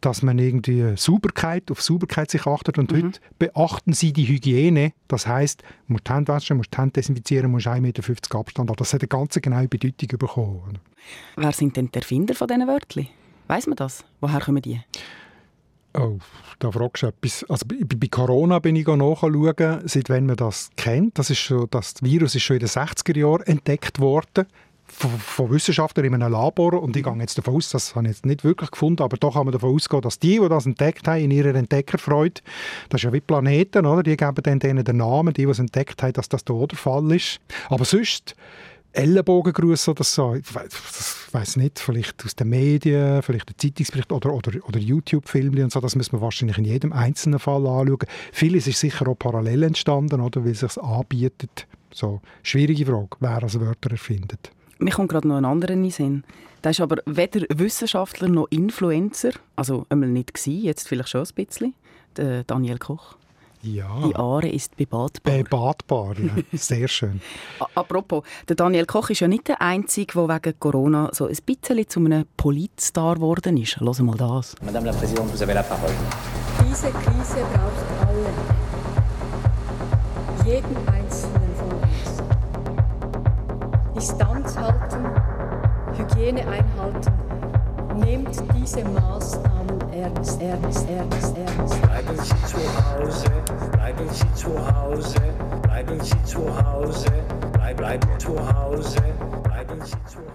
dass 0.00 0.22
man 0.22 0.38
irgendwie 0.38 0.96
Sauberkeit, 0.96 1.68
auf 1.68 1.82
Sauberkeit 1.82 2.30
sich 2.30 2.46
achtet. 2.46 2.78
Und 2.78 2.92
mhm. 2.92 2.96
heute 2.96 3.20
beachten 3.40 3.92
sie 3.92 4.12
die 4.12 4.28
Hygiene. 4.28 4.92
Das 5.08 5.26
heißt, 5.26 5.64
man 5.88 5.94
muss 5.94 6.02
die 6.06 6.12
Hände 6.12 6.32
waschen, 6.32 6.58
muss 6.58 6.70
die 6.70 6.78
Hände 6.78 6.92
desinfizieren, 6.92 7.50
muss 7.50 7.66
1,50 7.66 7.80
Meter 7.80 8.38
Abstand 8.38 8.70
haben. 8.70 8.76
Das 8.76 8.94
hat 8.94 9.00
eine 9.00 9.08
ganz 9.08 9.34
genaue 9.34 9.66
Bedeutung 9.66 10.16
bekommen. 10.16 10.78
Wer 11.34 11.52
sind 11.52 11.76
denn 11.76 11.90
die 11.90 11.98
Erfinder 11.98 12.36
von 12.36 12.46
diesen 12.46 12.68
Wörtern? 12.68 13.08
Weiß 13.48 13.66
man 13.66 13.74
das? 13.74 14.04
Woher 14.20 14.40
kommen 14.40 14.62
die? 14.62 14.80
Oh, 15.98 16.18
da 16.60 16.70
fragst 16.70 17.02
du 17.02 17.08
etwas. 17.08 17.44
Also 17.48 17.66
bei 17.66 18.06
Corona 18.06 18.60
bin 18.60 18.76
ich 18.76 18.86
nachschauen, 18.86 19.80
seit 19.86 20.08
wann 20.08 20.26
man 20.26 20.36
das 20.36 20.70
kennt. 20.76 21.18
Das, 21.18 21.30
ist 21.30 21.40
schon, 21.40 21.66
das 21.72 21.94
Virus 22.00 22.36
ist 22.36 22.44
schon 22.44 22.58
in 22.58 22.60
den 22.60 22.68
60er 22.68 23.18
Jahren 23.18 23.42
entdeckt 23.42 23.98
worden 23.98 24.46
von, 24.92 25.50
Wissenschaftlern 25.50 26.06
in 26.06 26.14
einem 26.14 26.32
Labor 26.32 26.82
und 26.82 26.96
ich 26.96 27.04
gehe 27.04 27.16
jetzt 27.18 27.38
davon 27.38 27.56
aus, 27.56 27.70
das 27.70 27.94
habe 27.94 28.06
ich 28.06 28.12
jetzt 28.12 28.26
nicht 28.26 28.44
wirklich 28.44 28.70
gefunden, 28.70 29.02
aber 29.02 29.16
doch 29.16 29.34
kann 29.34 29.46
man 29.46 29.52
davon 29.52 29.74
ausgehen, 29.74 30.02
dass 30.02 30.18
die, 30.18 30.38
die 30.38 30.48
das 30.48 30.66
entdeckt 30.66 31.06
haben, 31.08 31.22
in 31.22 31.30
ihrer 31.30 31.54
Entdeckerfreude, 31.54 32.40
das 32.88 33.00
ist 33.00 33.04
ja 33.04 33.12
wie 33.12 33.20
Planeten, 33.20 33.86
oder? 33.86 34.02
die 34.02 34.16
geben 34.16 34.42
dann 34.42 34.58
denen 34.58 34.84
den 34.84 34.96
Namen, 34.98 35.32
die, 35.34 35.44
die 35.44 35.50
es 35.50 35.58
entdeckt 35.58 36.02
haben, 36.02 36.12
dass 36.12 36.28
das 36.28 36.44
da 36.44 36.54
der 36.54 36.78
Fall 36.78 37.10
ist. 37.12 37.40
Aber 37.68 37.84
sonst 37.84 38.34
Ellenbogengruß 38.92 39.88
oder 39.88 40.02
so, 40.02 40.34
ich 40.34 40.52
weiß 40.52 41.56
nicht, 41.56 41.78
vielleicht 41.78 42.24
aus 42.24 42.34
den 42.34 42.48
Medien, 42.48 43.22
vielleicht 43.22 43.48
ein 43.50 43.54
Zeitungsbericht 43.56 44.10
oder, 44.10 44.32
oder, 44.32 44.52
oder 44.66 44.80
YouTube-Filme 44.80 45.62
und 45.62 45.72
so, 45.72 45.80
das 45.80 45.94
muss 45.94 46.10
man 46.10 46.20
wahrscheinlich 46.20 46.58
in 46.58 46.64
jedem 46.64 46.92
einzelnen 46.92 47.38
Fall 47.38 47.66
anschauen. 47.66 47.98
Vieles 48.32 48.66
ist 48.66 48.80
sicher 48.80 49.06
auch 49.08 49.14
parallel 49.14 49.62
entstanden, 49.62 50.20
oder, 50.20 50.44
weil 50.44 50.52
es 50.52 50.60
sich 50.60 50.78
anbietet. 50.78 51.68
So, 51.92 52.20
schwierige 52.42 52.86
Frage, 52.86 53.16
wer 53.20 53.42
als 53.42 53.60
Wörter 53.60 53.92
erfindet. 53.92 54.50
Mir 54.80 54.92
kommt 54.92 55.10
gerade 55.10 55.28
noch 55.28 55.36
ein 55.36 55.44
anderer 55.44 55.74
in 55.74 55.82
den 55.82 55.90
Sinn. 55.90 56.24
Der 56.64 56.70
ist 56.70 56.80
aber 56.80 56.96
weder 57.04 57.46
Wissenschaftler 57.50 58.28
noch 58.28 58.46
Influencer. 58.50 59.32
Also 59.54 59.86
einmal 59.90 60.08
nicht 60.08 60.32
gewesen, 60.32 60.64
jetzt 60.64 60.88
vielleicht 60.88 61.10
schon 61.10 61.20
ein 61.20 61.34
bisschen. 61.34 61.74
Der 62.16 62.44
Daniel 62.44 62.78
Koch. 62.78 63.16
Ja. 63.62 63.88
Die 64.06 64.16
Aare 64.16 64.48
ist 64.48 64.74
bebadbar. 64.78 65.34
Bebadbar, 65.34 66.14
ja. 66.18 66.30
Sehr 66.54 66.88
schön. 66.88 67.20
Apropos, 67.74 68.24
der 68.48 68.56
Daniel 68.56 68.86
Koch 68.86 69.10
ist 69.10 69.20
ja 69.20 69.28
nicht 69.28 69.48
der 69.48 69.60
Einzige, 69.60 70.14
der 70.14 70.28
wegen 70.28 70.58
Corona 70.58 71.10
so 71.12 71.26
ein 71.26 71.36
bisschen 71.44 71.86
zu 71.86 72.00
einem 72.00 72.24
Politstar 72.38 73.16
geworden 73.16 73.58
ist. 73.58 73.78
Hören 73.78 74.06
mal 74.06 74.16
das. 74.16 74.56
Madame 74.64 74.86
la 74.86 74.92
Présidente, 74.92 75.30
vous 75.30 75.42
avez 75.42 75.54
la 75.54 75.62
parole. 75.62 75.92
Diese 76.66 76.90
Krise 76.90 77.44
braucht 77.52 78.08
alle. 78.08 78.26
Jeden 80.46 80.88
Einzelnen. 80.88 81.39
Distanz 84.00 84.56
halten, 84.56 85.04
Hygiene 85.92 86.40
einhalten. 86.48 87.12
Nehmt 87.98 88.34
diese 88.56 88.82
Maßnahmen 88.82 89.78
ernst, 89.92 90.40
ernst, 90.40 90.88
ernst, 90.88 91.36
ernst. 91.36 91.82
Bleiben 91.82 92.16
Sie 92.16 92.46
zu 92.46 92.56
Hause, 92.96 93.30
bleiben 93.72 94.08
Sie 94.08 94.34
zu 94.34 94.74
Hause, 94.74 95.20
bleiben 95.60 96.00
Sie 96.00 96.24
zu 96.24 96.64
Hause, 96.64 97.12
bleib, 97.52 97.76
bleiben 97.76 98.08
zu 98.18 98.54
Hause, 98.54 99.02
bleiben 99.42 99.82
Sie 99.82 99.90
zu 100.06 100.16
Hause. 100.16 100.30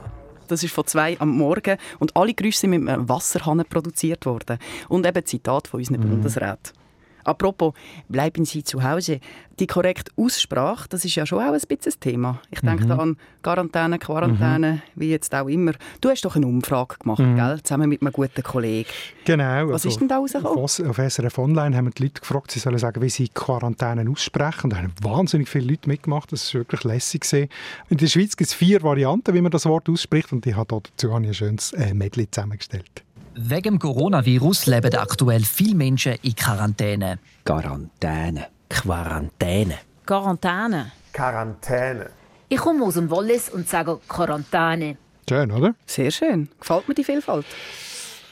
Das 0.48 0.62
ist 0.62 0.72
von 0.72 0.86
zwei 0.86 1.20
am 1.20 1.36
Morgen 1.36 1.80
und 1.98 2.16
alle 2.16 2.36
Geräusche 2.36 2.60
sind 2.60 2.70
mit 2.70 2.88
einem 2.88 3.10
Wasserhahn 3.10 3.66
produziert 3.68 4.28
worden. 4.28 4.60
Und 4.90 5.08
eben 5.08 5.26
Zitat 5.26 5.70
von 5.70 5.80
unseren 5.80 6.02
mhm. 6.02 6.10
Bundesräten. 6.10 6.85
Apropos, 7.26 7.74
bleiben 8.08 8.46
Sie 8.46 8.64
zu 8.64 8.84
Hause. 8.84 9.20
Die 9.60 9.68
korrekte 9.68 10.12
Aussprache, 10.18 10.88
das 10.90 11.06
ist 11.06 11.16
ja 11.16 11.26
schon 11.26 11.40
auch 11.40 11.54
ein 11.54 11.62
bisschen 11.68 11.94
ein 11.94 12.00
Thema. 12.02 12.42
Ich 12.52 12.60
denke 12.60 12.84
mhm. 12.84 12.90
da 12.90 12.98
an 12.98 13.18
Quarantäne, 13.42 14.00
Quarantäne, 14.00 14.72
mhm. 14.74 14.82
wie 14.96 15.10
jetzt 15.10 15.34
auch 15.34 15.48
immer. 15.48 15.72
Du 16.02 16.10
hast 16.10 16.26
doch 16.26 16.36
eine 16.36 16.46
Umfrage 16.46 16.98
gemacht, 17.00 17.20
mhm. 17.20 17.38
gell? 17.38 17.64
zusammen 17.64 17.88
mit 17.88 18.02
einem 18.02 18.12
guten 18.12 18.44
Kollegen. 18.44 18.90
Genau. 19.24 19.68
Was 19.68 19.74
also 19.74 19.90
ist 19.90 20.02
denn 20.02 20.10
da 20.10 20.18
rausgekommen? 20.18 20.58
Auf, 20.58 20.80
auf 20.82 20.98
SRF 20.98 21.38
Online 21.38 21.76
haben 21.76 21.86
wir 21.86 21.92
die 21.92 22.04
Leute 22.04 22.20
gefragt, 22.20 22.52
sie 22.52 22.60
sollen 22.60 22.78
sagen, 22.78 23.02
wie 23.02 23.10
sie 23.10 23.30
Quarantäne 23.30 24.10
aussprechen. 24.10 24.70
da 24.70 24.78
haben 24.78 24.94
wahnsinnig 25.02 25.48
viele 25.48 25.68
Leute 25.68 25.88
mitgemacht. 25.88 26.34
Das 26.34 26.54
war 26.54 26.62
wirklich 26.62 26.84
lässig. 26.84 27.22
Gewesen. 27.22 27.48
In 27.90 27.98
der 27.98 28.08
Schweiz 28.08 28.36
gibt 28.36 28.50
es 28.50 28.54
vier 28.54 28.84
Varianten, 28.84 29.34
wie 29.34 29.42
man 29.42 29.52
das 29.52 29.66
Wort 29.66 29.88
ausspricht. 29.90 30.34
Und 30.34 30.46
ich 30.46 30.56
habe 30.56 30.82
dazu 30.84 31.14
ein 31.14 31.34
schönes 31.34 31.72
äh, 31.74 31.94
Medley 31.94 32.30
zusammengestellt. 32.30 33.05
Wegen 33.38 33.64
dem 33.64 33.80
Coronavirus 33.80 34.66
leben 34.68 34.96
aktuell 34.96 35.44
viele 35.44 35.76
Menschen 35.76 36.14
in 36.22 36.36
Quarantäne. 36.36 37.20
Quarantäne. 37.44 38.48
Quarantäne. 38.70 39.78
Quarantäne. 40.06 40.94
Quarantäne. 41.12 42.12
Ich 42.48 42.60
komme 42.60 42.86
aus 42.86 42.94
dem 42.94 43.12
Wallis 43.12 43.50
und 43.50 43.68
sage 43.68 44.00
Quarantäne. 44.08 44.96
Schön, 45.28 45.52
oder? 45.52 45.76
Sehr 45.86 46.12
schön. 46.12 46.48
Gefällt 46.62 46.88
mir 46.88 46.96
die 46.96 47.04
Vielfalt. 47.04 47.46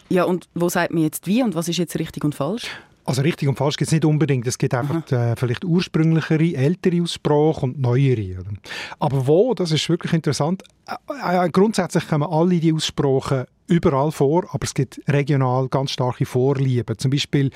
Ja, 0.07 0.23
und 0.23 0.47
wo 0.55 0.69
sagt 0.69 0.93
man 0.93 1.03
jetzt 1.03 1.27
wie 1.27 1.43
und 1.43 1.53
was 1.53 1.67
ist 1.67 1.79
jetzt 1.79 1.99
richtig 1.99 2.23
und 2.23 2.33
falsch? 2.33 2.67
Also 3.03 3.23
richtig 3.23 3.49
und 3.49 3.57
falsch 3.57 3.75
gibt 3.75 3.89
es 3.89 3.91
nicht 3.91 4.05
unbedingt. 4.05 4.47
Es 4.47 4.57
gibt 4.57 4.73
einfach 4.73 5.11
äh, 5.11 5.35
vielleicht 5.35 5.65
ursprünglichere, 5.65 6.55
ältere 6.55 7.01
Aussprache 7.01 7.65
und 7.65 7.77
neuere. 7.77 8.39
Oder? 8.39 8.51
Aber 8.99 9.27
wo, 9.27 9.53
das 9.53 9.73
ist 9.73 9.89
wirklich 9.89 10.13
interessant, 10.13 10.63
äh, 10.87 11.45
äh, 11.45 11.49
grundsätzlich 11.49 12.07
kommen 12.07 12.29
alle 12.29 12.61
die 12.61 12.71
Aussprachen 12.71 13.47
überall 13.67 14.11
vor, 14.11 14.45
aber 14.51 14.63
es 14.63 14.73
gibt 14.73 15.01
regional 15.07 15.67
ganz 15.67 15.91
starke 15.91 16.25
Vorlieben. 16.25 16.97
Zum 16.97 17.11
Beispiel 17.11 17.49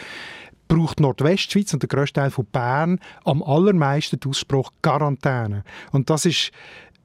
braucht 0.68 1.00
Nordwestschweiz 1.00 1.74
und 1.74 1.84
der 1.84 1.88
grösste 1.88 2.20
Teil 2.20 2.32
von 2.32 2.46
Bern 2.46 3.00
am 3.24 3.42
allermeisten 3.42 4.20
den 4.20 4.30
Ausspruch 4.30 4.72
Quarantäne. 4.82 5.64
Und 5.92 6.10
das 6.10 6.26
ist 6.26 6.52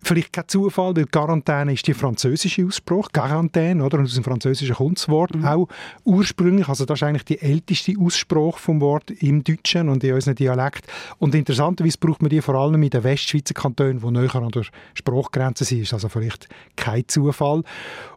vielleicht 0.03 0.33
kein 0.33 0.49
Zufall, 0.49 0.97
weil 0.97 1.07
Quarantäne 1.07 1.73
ist 1.73 1.87
die 1.87 1.95
französische 1.95 2.67
Ausspruch, 2.67 3.11
Quarantäne, 3.13 3.85
oder? 3.85 3.99
Und 3.99 4.05
aus 4.05 4.15
dem 4.15 4.25
Französischen 4.25 4.75
kommt 4.75 4.99
das 4.99 5.09
Wort 5.09 5.35
mhm. 5.35 5.45
auch 5.45 5.69
ursprünglich. 6.05 6.69
Also 6.69 6.85
das 6.85 6.99
ist 6.99 7.03
eigentlich 7.05 7.25
die 7.25 7.41
älteste 7.41 7.95
Ausspruch 7.99 8.59
vom 8.59 8.81
Wort 8.81 9.11
im 9.11 9.45
Deutschen 9.45 9.89
und 9.89 10.03
in 10.05 10.15
unserem 10.15 10.35
Dialekt. 10.35 10.87
Und 11.19 11.35
interessanterweise 11.35 11.99
braucht 11.99 12.23
man 12.23 12.31
die 12.31 12.41
vor 12.41 12.55
allem 12.55 12.83
in 12.83 12.91
den 12.91 13.05
Westschweizer 13.05 13.55
Kantonen, 13.55 14.01
die 14.01 14.11
näher 14.11 14.35
an 14.35 14.51
der 14.51 14.65
Sprachgrenze 14.95 15.65
sind. 15.65 15.83
Ist 15.83 15.95
also 15.95 16.09
vielleicht 16.09 16.49
kein 16.77 17.07
Zufall. 17.07 17.63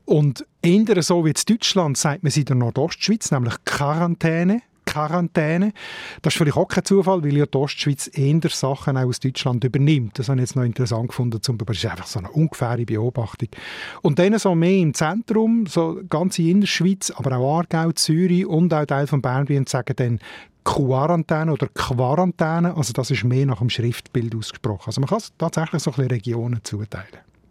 Und 0.06 0.46
eher 0.62 1.02
so 1.02 1.26
wie 1.26 1.30
in 1.30 1.36
Deutschland 1.48 1.98
sagt 1.98 2.24
man 2.24 2.32
sie 2.32 2.42
in 2.42 2.46
der 2.48 2.56
Nordostschweiz, 2.56 3.32
nämlich 3.32 3.54
Quarantäne. 3.66 4.62
Quarantäne. 4.96 5.74
Das 6.22 6.34
ist 6.34 6.38
vielleicht 6.38 6.58
auch 6.58 6.68
kein 6.68 6.86
Zufall, 6.86 7.22
weil 7.24 7.36
ja 7.36 7.46
die 7.46 7.58
Ostschweiz 7.58 8.10
eher 8.14 8.40
Sachen 8.50 8.98
auch 8.98 9.04
aus 9.04 9.20
Deutschland 9.20 9.64
übernimmt. 9.64 10.18
Das 10.18 10.30
habe 10.30 10.40
ich 10.40 10.44
jetzt 10.44 10.56
noch 10.56 10.64
interessant 10.64 11.10
gefunden, 11.10 11.42
zum 11.42 11.56
aber 11.56 11.74
das 11.74 11.84
ist 11.84 11.90
einfach 11.90 12.08
so 12.08 12.20
eine 12.20 12.32
ungefähre 12.32 12.86
Beobachtung. 12.86 13.50
Und 14.02 14.20
dann 14.20 14.40
so 14.40 14.56
mehr 14.56 14.78
im 14.78 14.94
Zentrum, 14.94 15.66
so 15.66 16.00
ganze 16.10 16.44
Innerschweiz, 16.44 17.12
aber 17.12 17.38
auch 17.38 17.58
Aargau, 17.58 17.92
Zürich 17.92 18.46
und 18.46 18.74
auch 18.74 18.86
Teil 18.86 19.08
von 19.08 19.22
Bern, 19.22 19.66
sagen 19.66 19.94
dann 19.98 20.20
Quarantäne 20.64 21.52
oder 21.52 21.68
Quarantäne, 21.68 22.76
also 22.76 22.92
das 22.94 23.12
ist 23.12 23.24
mehr 23.24 23.46
nach 23.46 23.60
dem 23.60 23.70
Schriftbild 23.70 24.34
ausgesprochen. 24.36 24.88
Also 24.88 25.02
man 25.02 25.10
kann 25.10 25.20
es 25.20 25.32
tatsächlich 25.38 25.84
so 25.84 25.92
ein 25.92 25.96
bisschen 25.96 26.12
Regionen 26.12 26.60
zuteilen. 26.64 27.06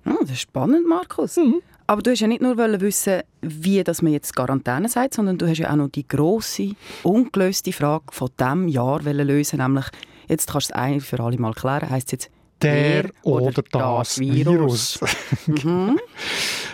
Oh, 0.06 0.16
das 0.22 0.30
ist 0.30 0.40
spannend, 0.40 0.88
Markus. 0.88 1.36
Mhm. 1.36 1.60
Aber 1.86 2.02
du 2.02 2.10
hast 2.10 2.20
ja 2.20 2.26
nicht 2.26 2.40
nur 2.40 2.56
wissen, 2.56 3.22
wie 3.42 3.84
dass 3.84 4.00
man 4.00 4.12
jetzt 4.12 4.34
Quarantäne 4.34 4.88
sagt, 4.88 5.14
sondern 5.14 5.36
du 5.38 5.46
hast 5.46 5.58
ja 5.58 5.70
auch 5.70 5.76
noch 5.76 5.88
die 5.88 6.06
große, 6.06 6.70
ungelöste 7.02 7.72
Frage 7.72 8.04
von 8.10 8.30
diesem 8.38 8.68
Jahr 8.68 9.02
lösen, 9.02 9.58
nämlich, 9.58 9.86
jetzt 10.28 10.50
kannst 10.50 10.70
du 10.70 10.74
es 10.74 10.80
ein 10.80 11.00
für 11.00 11.20
alle 11.20 11.38
mal 11.38 11.52
klären, 11.52 11.90
heisst 11.90 12.08
es 12.08 12.12
jetzt 12.12 12.30
der 12.62 13.10
oder, 13.22 13.44
oder 13.44 13.62
das, 13.70 14.16
das 14.16 14.18
Virus. 14.18 15.00
Virus. 15.00 15.64
mhm. 15.64 15.98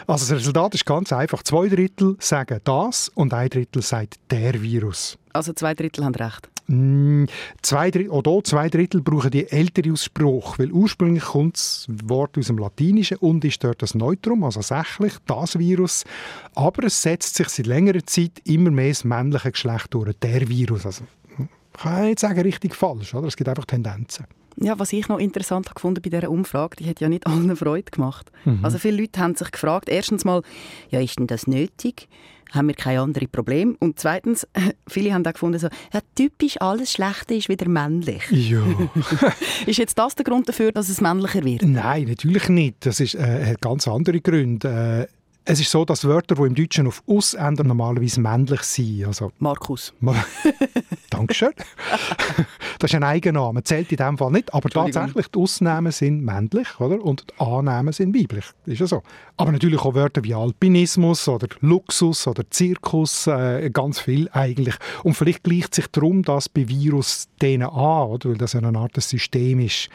Also 0.06 0.34
das 0.34 0.40
Resultat 0.40 0.74
ist 0.74 0.84
ganz 0.84 1.12
einfach. 1.12 1.44
Zwei 1.44 1.68
Drittel 1.68 2.16
sagen 2.18 2.60
das 2.64 3.10
und 3.10 3.32
ein 3.32 3.48
Drittel 3.48 3.80
sagt 3.80 4.16
der 4.28 4.60
Virus. 4.60 5.16
Also 5.32 5.52
zwei 5.52 5.72
Drittel 5.74 6.04
haben 6.04 6.16
recht? 6.16 6.49
Mm, 6.70 7.24
zwei 7.62 7.90
Drittel, 7.90 8.10
oder 8.10 8.44
zwei 8.44 8.68
Drittel 8.68 9.02
brauchen 9.02 9.32
die 9.32 9.50
ältere 9.50 9.92
Aussprache, 9.92 10.60
weil 10.60 10.70
ursprünglich 10.70 11.24
kommt 11.24 11.56
das 11.56 11.88
Wort 12.04 12.38
aus 12.38 12.46
dem 12.46 12.58
Latinischen 12.58 13.16
und 13.16 13.44
ist 13.44 13.64
dort 13.64 13.82
das 13.82 13.96
Neutrum, 13.96 14.44
also 14.44 14.62
sächlich, 14.62 15.14
das 15.26 15.58
Virus. 15.58 16.04
Aber 16.54 16.84
es 16.84 17.02
setzt 17.02 17.34
sich 17.34 17.48
seit 17.48 17.66
längerer 17.66 18.06
Zeit 18.06 18.40
immer 18.44 18.70
mehr 18.70 18.90
das 18.90 19.02
männliche 19.02 19.50
Geschlecht 19.50 19.88
durch, 19.90 20.12
der 20.22 20.48
Virus. 20.48 20.86
Also, 20.86 21.04
kann 21.72 22.02
ich 22.02 22.08
nicht 22.10 22.20
sagen, 22.20 22.40
richtig 22.40 22.76
falsch, 22.76 23.14
oder? 23.14 23.26
Es 23.26 23.36
gibt 23.36 23.48
einfach 23.48 23.64
Tendenzen. 23.64 24.26
Ja, 24.56 24.78
was 24.78 24.92
ich 24.92 25.08
noch 25.08 25.18
interessant 25.18 25.74
gefunden 25.74 26.02
bei 26.02 26.10
dieser 26.10 26.30
Umfrage, 26.30 26.76
die 26.76 26.88
hat 26.88 27.00
ja 27.00 27.08
nicht 27.08 27.26
allen 27.26 27.56
Freude 27.56 27.90
gemacht. 27.90 28.30
Mhm. 28.44 28.60
Also 28.62 28.78
viele 28.78 29.00
Leute 29.00 29.20
haben 29.20 29.34
sich 29.34 29.50
gefragt, 29.50 29.88
erstens 29.88 30.24
mal, 30.24 30.42
ja, 30.90 31.00
ist 31.00 31.18
denn 31.18 31.26
das 31.26 31.48
nötig? 31.48 32.08
Haben 32.52 32.68
wir 32.68 32.74
keine 32.74 33.00
anderen 33.00 33.30
Probleme? 33.30 33.74
Und 33.78 33.98
zweitens, 33.98 34.46
viele 34.88 35.12
haben 35.12 35.26
auch 35.26 35.32
gefunden, 35.32 35.58
so, 35.58 35.68
ja, 35.92 36.00
typisch 36.14 36.60
alles 36.60 36.92
Schlechte 36.92 37.34
ist 37.34 37.48
wieder 37.48 37.68
männlich. 37.68 38.22
Ja. 38.30 38.62
ist 39.66 39.78
jetzt 39.78 39.98
das 39.98 40.14
der 40.14 40.24
Grund 40.24 40.48
dafür, 40.48 40.72
dass 40.72 40.88
es 40.88 41.00
männlicher 41.00 41.44
wird? 41.44 41.62
Nein, 41.62 42.04
natürlich 42.08 42.48
nicht. 42.48 42.86
Das 42.86 43.00
ist, 43.00 43.14
äh, 43.14 43.52
hat 43.52 43.60
ganz 43.60 43.86
andere 43.86 44.20
Gründe. 44.20 45.08
Äh, 45.08 45.14
es 45.44 45.60
ist 45.60 45.70
so, 45.70 45.84
dass 45.84 46.04
Wörter, 46.04 46.34
die 46.34 46.42
im 46.42 46.54
Deutschen 46.54 46.86
auf 46.86 47.02
«us» 47.08 47.34
enden, 47.34 47.66
normalerweise 47.66 48.20
männlich 48.20 48.62
sind. 48.62 49.06
Also, 49.06 49.32
Markus. 49.38 49.92
Dankeschön. 51.20 51.52
das 52.78 52.90
ist 52.90 52.94
ein 52.94 53.04
Eigenname, 53.04 53.62
zählt 53.62 53.90
in 53.92 53.96
diesem 53.98 54.18
Fall 54.18 54.32
nicht. 54.32 54.54
Aber 54.54 54.68
tatsächlich, 54.70 55.28
die 55.28 55.38
Ausnahmen 55.38 55.92
sind 55.92 56.22
männlich 56.22 56.80
oder? 56.80 57.02
und 57.02 57.26
die 57.28 57.40
Annahmen 57.44 57.92
sind 57.92 58.16
weiblich. 58.16 58.44
Ist 58.66 58.80
ja 58.80 58.86
so. 58.86 59.02
Aber 59.36 59.52
natürlich 59.52 59.80
auch 59.80 59.94
Wörter 59.94 60.24
wie 60.24 60.34
Alpinismus 60.34 61.28
oder 61.28 61.48
Luxus 61.60 62.26
oder 62.26 62.48
Zirkus, 62.50 63.26
äh, 63.26 63.70
ganz 63.70 64.00
viel 64.00 64.28
eigentlich. 64.32 64.74
Und 65.02 65.14
vielleicht 65.14 65.44
gleicht 65.44 65.74
sich 65.74 65.86
darum 65.88 66.22
das 66.22 66.48
bei 66.48 66.68
Virus 66.68 67.28
denen 67.42 67.68
an, 67.68 68.08
oder? 68.08 68.30
weil 68.30 68.38
das 68.38 68.54
eine 68.54 68.76
Art 68.78 69.00
System 69.00 69.60
ist. 69.60 69.88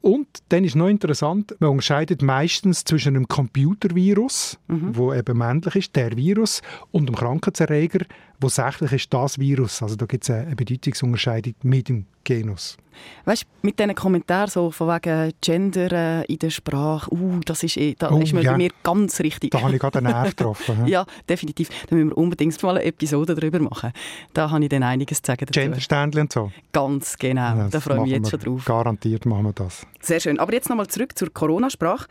Und 0.00 0.26
dann 0.48 0.64
ist 0.64 0.76
noch 0.76 0.88
interessant, 0.88 1.54
man 1.60 1.70
unterscheidet 1.70 2.22
meistens 2.22 2.84
zwischen 2.84 3.16
einem 3.16 3.28
Computervirus, 3.28 4.58
mhm 4.68 4.90
wo 4.96 5.12
eben 5.14 5.38
männlich 5.38 5.76
ist, 5.76 5.96
der 5.96 6.16
Virus, 6.16 6.62
und 6.90 7.06
dem 7.06 7.14
Krankheitserreger, 7.14 8.04
wo 8.40 8.48
sächlich 8.48 8.92
ist, 8.92 9.12
das 9.12 9.38
Virus. 9.38 9.82
Also 9.82 9.96
da 9.96 10.06
gibt 10.06 10.24
es 10.24 10.30
eine 10.30 10.56
Bedeutungsunterscheidung 10.56 11.54
mit 11.62 11.88
dem 11.88 12.06
Genus. 12.24 12.76
Weißt 13.24 13.42
du, 13.42 13.46
mit 13.62 13.78
diesen 13.78 13.94
Kommentaren 13.94 14.50
so 14.50 14.70
von 14.70 14.88
wegen 14.88 15.32
Gender 15.40 15.92
äh, 16.20 16.24
in 16.32 16.38
der 16.38 16.50
Sprache, 16.50 17.10
uh, 17.12 17.40
das 17.44 17.62
ist, 17.62 17.76
eh, 17.76 17.94
da 17.98 18.10
oh, 18.10 18.18
ist 18.18 18.32
ja. 18.32 18.52
bei 18.52 18.56
mir 18.56 18.70
ganz 18.82 19.20
richtig. 19.20 19.52
Da 19.52 19.62
habe 19.62 19.74
ich 19.74 19.80
gerade 19.80 19.98
einen 19.98 20.12
Nerv 20.12 20.30
getroffen. 20.36 20.86
ja, 20.86 21.06
definitiv. 21.28 21.68
Da 21.88 21.96
müssen 21.96 22.10
wir 22.10 22.18
unbedingt 22.18 22.62
mal 22.62 22.76
eine 22.76 22.84
Episode 22.84 23.34
darüber 23.34 23.58
machen. 23.60 23.92
Da 24.34 24.50
habe 24.50 24.62
ich 24.62 24.68
dann 24.68 24.82
einiges 24.82 25.22
zu 25.22 25.32
sagen. 25.32 25.46
Genderständchen 25.46 26.22
und 26.22 26.32
so? 26.32 26.52
Ganz 26.72 27.16
genau. 27.16 27.56
Ja, 27.56 27.68
da 27.68 27.80
freue 27.80 27.96
ich 27.96 28.02
mich 28.02 28.12
jetzt 28.12 28.30
schon 28.30 28.40
drauf. 28.40 28.64
Garantiert 28.64 29.24
machen 29.26 29.44
wir 29.44 29.52
das. 29.52 29.86
Sehr 30.00 30.20
schön. 30.20 30.38
Aber 30.38 30.52
jetzt 30.52 30.68
nochmal 30.68 30.88
zurück 30.88 31.16
zur 31.16 31.32
Corona-Sprache. 31.32 32.06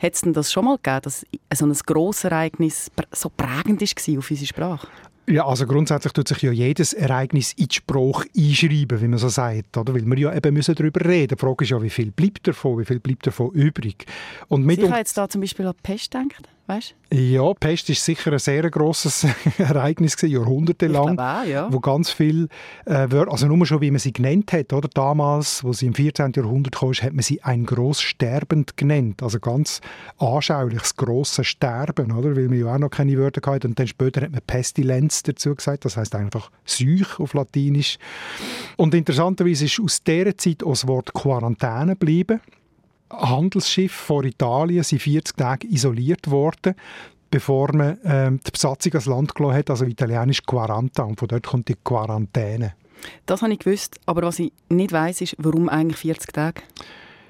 Hat 0.00 0.14
es 0.14 0.22
denn 0.22 0.32
das 0.32 0.50
schon 0.50 0.64
mal 0.64 0.78
gegeben, 0.82 1.02
dass 1.02 1.24
so 1.54 1.66
ein 1.66 1.72
grosses 1.86 2.24
Ereignis 2.24 2.90
so 3.12 3.28
prägend 3.28 3.80
war 3.80 4.18
auf 4.18 4.30
unsere 4.30 4.46
Sprache? 4.46 4.88
Ja, 5.28 5.46
also 5.46 5.66
grundsätzlich 5.66 6.12
tut 6.12 6.26
sich 6.26 6.42
ja 6.42 6.50
jedes 6.50 6.92
Ereignis 6.92 7.52
in 7.52 7.68
die 7.68 7.74
Sprache 7.76 8.28
einschreiben, 8.36 9.00
wie 9.00 9.08
man 9.08 9.18
so 9.18 9.28
sagt, 9.28 9.76
oder? 9.76 9.94
Weil 9.94 10.04
wir 10.04 10.18
ja 10.18 10.34
eben 10.34 10.52
müssen 10.52 10.74
darüber 10.74 11.04
reden. 11.04 11.36
Die 11.36 11.40
Frage 11.40 11.64
ist 11.64 11.70
ja, 11.70 11.80
wie 11.80 11.90
viel 11.90 12.10
bleibt 12.10 12.48
davon, 12.48 12.80
wie 12.80 12.84
viel 12.84 12.98
bleibt 12.98 13.26
davon 13.26 13.50
übrig? 13.52 14.04
Und 14.48 14.66
mit 14.66 14.80
Sicher 14.80 14.98
jetzt 14.98 15.16
da 15.16 15.28
zum 15.28 15.40
Beispiel 15.40 15.66
an 15.66 15.74
Pest 15.82 16.10
gedacht? 16.10 16.48
Weißt 16.66 16.94
Ja, 17.12 17.52
Pest 17.54 17.90
ist 17.90 18.04
sicher 18.04 18.32
ein 18.32 18.38
sehr 18.38 18.70
grosses 18.70 19.26
Ereignis 19.58 20.16
gewesen, 20.16 20.34
jahrhundertelang, 20.34 21.18
auch, 21.18 21.44
ja. 21.44 21.72
wo 21.72 21.80
ganz 21.80 22.10
viel, 22.10 22.48
äh, 22.86 23.08
also 23.28 23.46
nur 23.46 23.66
schon 23.66 23.80
wie 23.80 23.90
man 23.90 23.98
sie 23.98 24.12
genannt 24.12 24.52
hat, 24.52 24.72
oder 24.72 24.88
damals, 24.88 25.64
wo 25.64 25.72
sie 25.72 25.86
im 25.86 25.94
14. 25.94 26.32
Jahrhundert 26.36 26.76
kam, 26.76 26.92
hat 26.92 27.12
man 27.12 27.22
sie 27.22 27.42
ein 27.42 27.66
Grosssterbend 27.66 28.76
genannt, 28.76 29.22
also 29.22 29.40
ganz 29.40 29.80
anschaulich, 30.18 30.80
das 30.80 31.46
Sterben, 31.46 32.12
oder, 32.12 32.36
weil 32.36 32.48
man 32.48 32.58
ja 32.58 32.74
auch 32.74 32.78
noch 32.78 32.90
keine 32.90 33.18
Wörter 33.18 33.50
hatte 33.50 33.68
und 33.68 33.78
dann 33.78 33.86
später 33.86 34.22
hat 34.22 34.32
man 34.32 34.40
Pestilenz 34.46 35.22
dazu 35.22 35.54
gesagt, 35.54 35.84
das 35.84 35.96
heißt 35.96 36.14
einfach 36.14 36.50
Seuch 36.64 37.18
auf 37.18 37.34
Latinisch. 37.34 37.98
Und 38.76 38.94
interessanterweise 38.94 39.66
ist 39.66 39.80
aus 39.80 40.02
dieser 40.02 40.36
Zeit 40.36 40.62
auch 40.62 40.70
das 40.70 40.86
Wort 40.86 41.12
Quarantäne 41.12 41.92
geblieben. 41.92 42.40
Handelsschiffe 43.12 43.96
vor 43.96 44.24
Italien 44.24 44.82
sind 44.82 45.02
40 45.02 45.36
Tage 45.36 45.66
isoliert 45.68 46.30
worden, 46.30 46.74
bevor 47.30 47.74
man 47.74 47.98
ähm, 48.04 48.40
die 48.46 48.50
Besatzung 48.50 48.92
ans 48.92 49.06
Land 49.06 49.34
gelassen 49.34 49.56
hat, 49.56 49.70
also 49.70 49.84
italienisch 49.84 50.42
Quaranta, 50.42 51.02
und 51.02 51.18
von 51.18 51.28
dort 51.28 51.46
kommt 51.46 51.68
die 51.68 51.76
Quarantäne. 51.82 52.74
Das 53.26 53.42
habe 53.42 53.52
ich 53.52 53.58
gewusst, 53.58 53.98
aber 54.06 54.22
was 54.22 54.38
ich 54.38 54.52
nicht 54.68 54.92
weiß, 54.92 55.20
ist, 55.22 55.36
warum 55.38 55.68
eigentlich 55.68 55.98
40 55.98 56.32
Tage? 56.32 56.62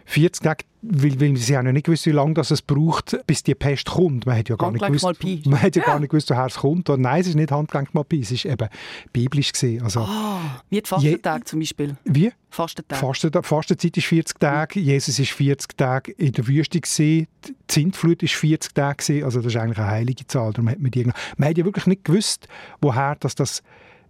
40 0.06 0.42
Tage, 0.42 0.64
weil, 0.82 1.20
weil 1.20 1.36
sie 1.36 1.56
haben 1.56 1.66
ja 1.66 1.72
nicht 1.72 1.86
gewusst, 1.86 2.06
wie 2.06 2.10
lange 2.10 2.34
das 2.34 2.50
es 2.50 2.60
braucht, 2.60 3.16
bis 3.26 3.42
die 3.44 3.54
Pest 3.54 3.86
kommt. 3.86 4.26
Man 4.26 4.36
hat 4.36 4.48
ja 4.48 4.56
gar 4.56 4.72
nicht 4.72 4.84
gewusst, 4.84 5.46
man 5.46 5.62
hat 5.62 5.76
ja, 5.76 5.82
ja. 5.82 5.86
gar 5.86 6.00
nicht 6.00 6.10
gewusst, 6.10 6.30
woher 6.30 6.46
es 6.46 6.56
kommt. 6.56 6.90
Und 6.90 7.02
nein, 7.02 7.20
es 7.20 7.28
ist 7.28 7.36
nicht 7.36 7.52
Handgelenkmalpie, 7.52 8.20
es 8.20 8.32
ist 8.32 8.44
eben 8.44 8.68
biblisch 9.12 9.52
gesehen. 9.52 9.82
Also, 9.82 10.00
oh, 10.00 10.40
wie 10.70 10.80
die 10.80 10.88
Fastentag 10.88 11.46
zum 11.46 11.60
Beispiel. 11.60 11.96
Wie? 12.04 12.32
Fastentag. 12.50 12.98
Fastentag. 12.98 13.46
Fastenzeit 13.46 13.96
ist 13.96 14.06
40 14.06 14.40
Tage, 14.40 14.80
Jesus 14.80 15.18
ist 15.18 15.30
40 15.30 15.76
Tage 15.76 16.12
in 16.12 16.32
der 16.32 16.46
Wüste 16.46 16.80
gesehen, 16.80 17.28
die 17.46 17.54
Zintflut 17.68 18.22
ist 18.22 18.34
40 18.34 18.74
Tage 18.74 18.96
gesehen, 18.96 19.24
also 19.24 19.40
das 19.40 19.54
ist 19.54 19.60
eigentlich 19.60 19.78
eine 19.78 19.88
heilige 19.88 20.26
Zahl. 20.26 20.52
Darum 20.52 20.68
hat 20.68 20.80
man, 20.80 20.90
die, 20.90 21.04
man 21.04 21.48
hat 21.48 21.56
ja 21.56 21.64
wirklich 21.64 21.86
nicht 21.86 22.04
gewusst, 22.04 22.48
woher 22.80 23.16
das, 23.20 23.36
das 23.36 23.62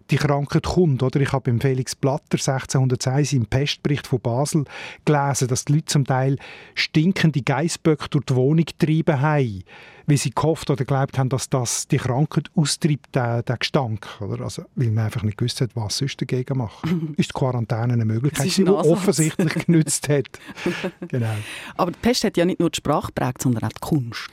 die 0.09 0.17
Krankheit 0.17 0.63
kommt. 0.63 1.03
Oder? 1.03 1.21
Ich 1.21 1.31
habe 1.31 1.51
beim 1.51 1.61
Felix 1.61 1.95
Blatter 1.95 2.37
1601 2.37 3.33
im 3.33 3.45
Pestbericht 3.45 4.07
von 4.07 4.19
Basel 4.19 4.65
gelesen, 5.05 5.47
dass 5.47 5.65
die 5.65 5.73
Leute 5.73 5.85
zum 5.85 6.05
Teil 6.05 6.37
stinkende 6.75 7.41
Geissböcke 7.41 8.09
durch 8.09 8.25
die 8.25 8.35
Wohnung 8.35 8.65
getrieben 8.65 9.21
haben, 9.21 9.63
weil 10.05 10.17
sie 10.17 10.31
gehofft 10.31 10.69
oder 10.69 10.79
geglaubt 10.79 11.17
haben, 11.17 11.29
dass 11.29 11.49
das 11.49 11.87
die 11.87 11.97
Krankheit 11.97 12.49
austreibt, 12.55 13.15
der, 13.15 13.43
der 13.43 13.57
Gestank. 13.57 14.07
Oder? 14.21 14.43
Also, 14.43 14.63
weil 14.75 14.91
man 14.91 15.05
einfach 15.05 15.23
nicht 15.23 15.37
gewusst 15.37 15.61
hat, 15.61 15.75
was 15.75 15.97
sonst 15.97 16.19
dagegen 16.19 16.57
macht. 16.57 16.83
ist 17.17 17.29
die 17.29 17.39
Quarantäne 17.39 17.93
eine 17.93 18.05
Möglichkeit, 18.05 18.57
die 18.57 18.67
offensichtlich 18.67 19.53
genützt 19.65 20.09
hat. 20.09 20.27
genau. 21.07 21.35
Aber 21.75 21.91
die 21.91 21.99
Pest 21.99 22.23
hat 22.23 22.37
ja 22.37 22.45
nicht 22.45 22.59
nur 22.59 22.69
die 22.69 22.77
Sprache 22.77 23.07
geprägt, 23.07 23.41
sondern 23.41 23.63
auch 23.63 23.73
die 23.73 23.79
Kunst. 23.79 24.29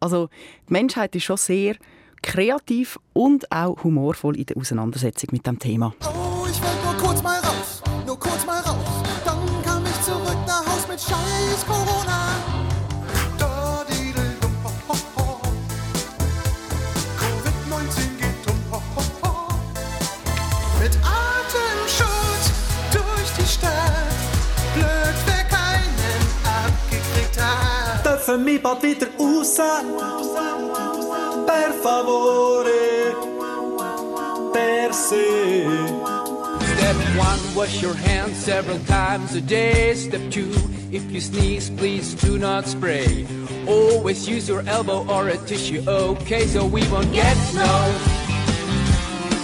Also 0.00 0.28
die 0.68 0.72
Menschheit 0.72 1.14
ist 1.16 1.24
schon 1.24 1.36
sehr 1.36 1.76
kreativ 2.24 2.98
und 3.12 3.52
auch 3.52 3.84
humorvoll 3.84 4.36
in 4.36 4.46
der 4.46 4.56
Auseinandersetzung 4.56 5.28
mit 5.32 5.46
dem 5.46 5.58
Thema. 5.58 5.94
Oh, 6.04 6.46
ich 6.50 6.60
will 6.60 6.68
nur 6.82 6.94
kurz 6.96 7.22
mal 7.22 7.38
raus, 7.38 7.82
nur 8.06 8.18
kurz 8.18 8.44
mal 8.46 8.60
raus. 8.60 8.88
Dann 9.24 9.38
kam 9.62 9.84
ich 9.84 10.00
zurück 10.02 10.38
nach 10.46 10.66
Haus 10.66 10.88
mit 10.88 11.00
Scheiß 11.00 11.66
Corona. 11.66 12.20
Covid-19 17.20 18.16
geht 18.18 18.50
um. 18.50 18.58
Mit 20.80 20.96
Atemschutz 21.04 22.44
durch 22.90 23.30
die 23.38 23.46
Stadt. 23.46 24.18
Blöd, 24.74 25.18
wer 25.26 25.44
keinen 25.44 26.20
abgekriegt 26.42 27.38
hat. 27.40 28.04
Dürfen 28.04 28.46
wir 28.46 28.62
bald 28.62 28.82
wieder 28.82 29.08
raus? 29.18 30.93
per 31.54 31.72
favore, 31.84 33.14
per 34.52 34.92
se. 34.92 35.24
Step 36.74 36.96
one, 37.16 37.40
wash 37.54 37.80
your 37.80 37.94
hands 37.94 38.36
several 38.36 38.78
times 38.86 39.34
a 39.36 39.40
day. 39.40 39.94
Step 39.94 40.22
two, 40.30 40.52
if 40.90 41.04
you 41.12 41.20
sneeze, 41.20 41.70
please 41.70 42.14
do 42.14 42.38
not 42.38 42.66
spray. 42.66 43.26
Always 43.66 44.28
use 44.28 44.48
your 44.48 44.62
elbow 44.66 45.06
or 45.06 45.28
a 45.28 45.36
tissue, 45.46 45.82
okay, 45.86 46.46
so 46.46 46.66
we 46.66 46.82
won't 46.88 47.12
get 47.12 47.36
no 47.54 47.72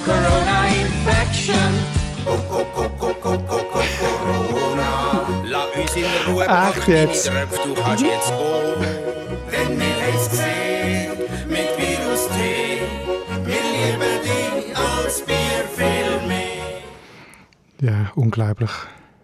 corona 0.05 0.59
infection. 0.83 1.71
Oh, 2.27 2.37
oh, 2.51 2.67
oh, 2.77 2.91
oh, 3.01 3.17
oh, 3.25 3.41
oh, 3.49 3.85
corona. 3.99 4.91
Ach, 6.49 6.89
jetzt. 6.89 7.29
Unglaublich. 18.21 18.71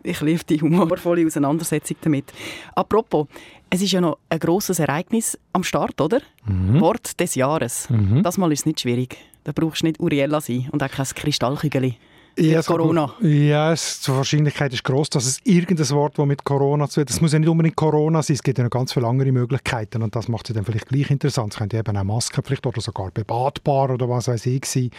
Ich 0.02 0.20
liebe 0.20 0.44
die 0.44 0.60
humorvolle 0.60 1.26
Auseinandersetzung 1.26 1.96
damit. 2.00 2.32
Apropos, 2.74 3.26
es 3.70 3.82
ist 3.82 3.92
ja 3.92 4.00
noch 4.00 4.18
ein 4.28 4.38
grosses 4.38 4.78
Ereignis 4.78 5.38
am 5.52 5.64
Start, 5.64 6.00
oder? 6.00 6.20
Mhm. 6.44 6.80
Wort 6.80 7.18
des 7.18 7.34
Jahres. 7.34 7.90
Mhm. 7.90 8.22
Das 8.22 8.38
mal 8.38 8.52
ist 8.52 8.60
es 8.60 8.66
nicht 8.66 8.80
schwierig. 8.80 9.16
Da 9.44 9.52
brauchst 9.52 9.82
du 9.82 9.86
nicht 9.86 10.00
Uriella 10.00 10.40
sein 10.40 10.68
und 10.70 10.82
auch 10.82 10.90
kein 10.90 11.06
Kristallkügel. 11.06 11.94
Ja, 12.38 12.58
Mit 12.58 12.66
Corona. 12.66 13.14
Ja, 13.22 13.72
es, 13.72 14.02
die 14.02 14.10
Wahrscheinlichkeit 14.10 14.70
ist 14.74 14.84
groß, 14.84 15.08
dass 15.08 15.24
es 15.24 15.38
irgendein 15.44 15.88
Wort, 15.90 16.18
das 16.18 16.26
mit 16.26 16.44
Corona 16.44 16.86
zu 16.86 17.00
tun 17.00 17.06
Es 17.08 17.22
muss 17.22 17.32
ja 17.32 17.38
nicht 17.38 17.48
unbedingt 17.48 17.76
Corona 17.76 18.22
sein, 18.22 18.34
es 18.34 18.42
gibt 18.42 18.58
ja 18.58 18.64
noch 18.64 18.70
ganz 18.70 18.92
viele 18.92 19.06
andere 19.06 19.32
Möglichkeiten 19.32 20.02
und 20.02 20.14
das 20.14 20.28
macht 20.28 20.50
es 20.50 20.54
dann 20.54 20.66
vielleicht 20.66 20.86
gleich 20.86 21.10
interessant. 21.10 21.54
Es 21.54 21.58
könnte 21.58 21.78
eben 21.78 21.96
auch 21.96 22.04
Maskenpflicht 22.04 22.66
oder 22.66 22.82
sogar 22.82 23.10
bebadbar 23.10 23.88
oder 23.90 24.06
was 24.10 24.28
weiß 24.28 24.44
ich 24.46 24.66
sein. 24.66 24.90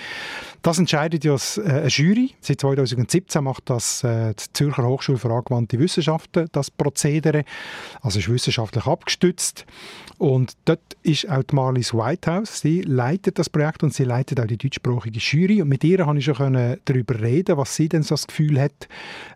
Das 0.64 0.80
entscheidet 0.80 1.26
ja 1.26 1.36
äh, 1.36 1.70
eine 1.70 1.88
Jury. 1.90 2.32
Seit 2.42 2.60
2017 2.62 3.44
macht 3.44 3.70
das 3.70 4.04
äh, 4.04 4.34
die 4.34 4.54
Zürcher 4.54 4.88
Hochschule 4.88 5.20
für 5.20 5.30
angewandte 5.30 5.78
Wissenschaften, 5.78 6.48
das 6.52 6.72
Prozedere. 6.72 7.44
Also 8.02 8.18
ist 8.18 8.30
wissenschaftlich 8.30 8.88
abgestützt. 8.88 9.68
Und 10.18 10.54
dort 10.66 10.82
ist 11.04 11.30
auch 11.30 11.44
die 11.44 11.56
Marlies 11.56 11.94
Whitehouse. 11.94 12.62
Sie 12.62 12.82
leitet 12.82 13.38
das 13.38 13.48
Projekt 13.48 13.84
und 13.84 13.94
sie 13.94 14.06
leitet 14.06 14.40
auch 14.40 14.48
die 14.48 14.58
deutschsprachige 14.58 15.20
Jury. 15.20 15.62
Und 15.62 15.70
mit 15.70 15.84
ihr 15.84 16.00
konnte 16.00 16.18
ich 16.20 16.26
schon 16.26 16.78
darüber 16.86 17.14
reden, 17.14 17.27
was 17.58 17.76
sie 17.76 17.90
denn 17.90 18.04
so 18.04 18.16
das 18.16 18.28
Gefühl 18.28 18.60
hat, 18.60 18.88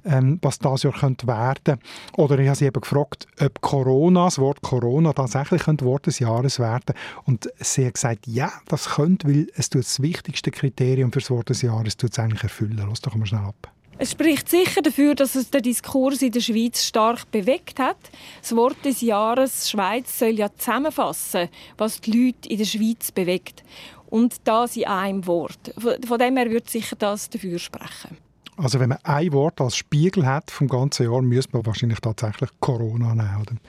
ähm, 0.06 0.39
was 0.41 0.60
das 0.60 0.84
Jahr 0.84 0.93
könnte 0.93 1.27
werden. 1.27 1.80
Oder 2.17 2.39
ich 2.39 2.47
habe 2.47 2.58
sie 2.58 2.65
eben 2.65 2.82
gefragt, 2.82 3.27
ob 3.39 3.62
Corona, 3.62 4.25
das 4.25 4.39
Wort 4.39 4.62
Corona 4.62 5.13
tatsächlich 5.13 5.63
könnte 5.63 5.86
Wort 5.86 6.08
des 6.08 6.19
Jahres 6.19 6.60
werden. 6.60 6.95
Und 7.25 7.49
sie 7.60 7.86
hat 7.86 7.95
gesagt, 7.95 8.27
ja, 8.27 8.51
das 8.67 8.95
könnte, 8.95 9.27
weil 9.27 9.47
es 9.56 9.69
das 9.69 10.01
wichtigste 10.01 10.51
Kriterium 10.51 11.12
für 11.12 11.19
das 11.19 11.30
Wort 11.30 11.49
des 11.49 11.62
Jahres 11.62 11.97
tut 11.97 12.12
es 12.12 12.19
eigentlich 12.19 12.43
erfüllen. 12.43 12.84
Lass 12.88 13.01
doch 13.01 13.15
mal 13.15 13.25
schnell 13.25 13.41
ab. 13.41 13.71
Es 14.04 14.13
spricht 14.13 14.49
sicher 14.49 14.82
dafür, 14.82 15.13
dass 15.13 15.36
es 15.36 15.51
den 15.51 15.62
Diskurs 15.62 16.23
in 16.23 16.32
der 16.32 16.39
Schweiz 16.39 16.84
stark 16.84 17.30
bewegt 17.30 17.77
hat. 17.77 17.97
Das 18.41 18.56
Wort 18.56 18.84
des 18.84 19.01
Jahres 19.01 19.69
Schweiz 19.69 20.17
soll 20.17 20.39
ja 20.39 20.47
zusammenfassen, 20.58 21.49
was 21.77 22.01
die 22.01 22.12
Leute 22.12 22.49
in 22.49 22.58
der 22.58 22.65
Schweiz 22.65 23.12
bewegt. 23.12 23.63
Und 24.12 24.36
das 24.43 24.78
in 24.78 24.86
einem 24.86 25.26
Wort. 25.26 25.74
Von 25.78 26.19
dem 26.19 26.38
her 26.38 26.52
würde 26.52 26.69
sicher 26.69 26.95
das 26.95 27.30
dafür 27.30 27.58
sprechen. 27.58 28.17
Also 28.58 28.80
wenn 28.80 28.89
man 28.89 29.00
ein 29.04 29.32
Wort 29.32 29.60
als 29.60 29.76
Spiegel 29.76 30.26
hat 30.26 30.52
vom 30.52 30.67
ganzen 30.67 31.10
Jahr, 31.10 31.21
müsste 31.21 31.54
man 31.54 31.65
wahrscheinlich 31.65 32.00
tatsächlich 32.00 32.50
Corona 32.60 33.15
nehmen. 33.15 33.60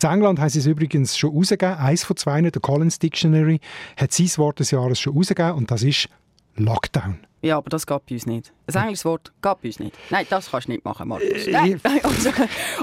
In 0.00 0.08
England 0.08 0.38
haben 0.38 0.48
sie 0.50 0.60
es 0.60 0.66
übrigens 0.66 1.16
schon 1.16 1.34
rausgegeben. 1.34 1.76
Eins 1.78 2.04
von 2.04 2.16
zwei, 2.16 2.40
der 2.40 2.52
Collins 2.60 3.00
Dictionary, 3.00 3.60
hat 3.96 4.12
sein 4.12 4.30
Wort 4.36 4.60
des 4.60 4.70
Jahres 4.70 5.00
schon 5.00 5.16
rausgegeben 5.16 5.52
und 5.52 5.70
das 5.70 5.82
ist 5.82 6.08
Lockdown. 6.54 7.18
Ja, 7.40 7.56
aber 7.56 7.70
das 7.70 7.86
geht 7.86 8.04
bei 8.06 8.14
uns 8.14 8.26
nicht. 8.26 8.52
Ein 8.66 8.82
englisches 8.82 9.04
Wort 9.04 9.32
geht 9.40 9.62
bei 9.62 9.68
uns 9.68 9.78
nicht. 9.78 9.96
Nein, 10.10 10.26
das 10.28 10.50
kannst 10.50 10.68
du 10.68 10.72
nicht 10.72 10.84
machen, 10.84 11.08
Markus. 11.08 11.46
Äh, 11.46 11.52
Nein. 11.52 11.80
Also, 12.02 12.30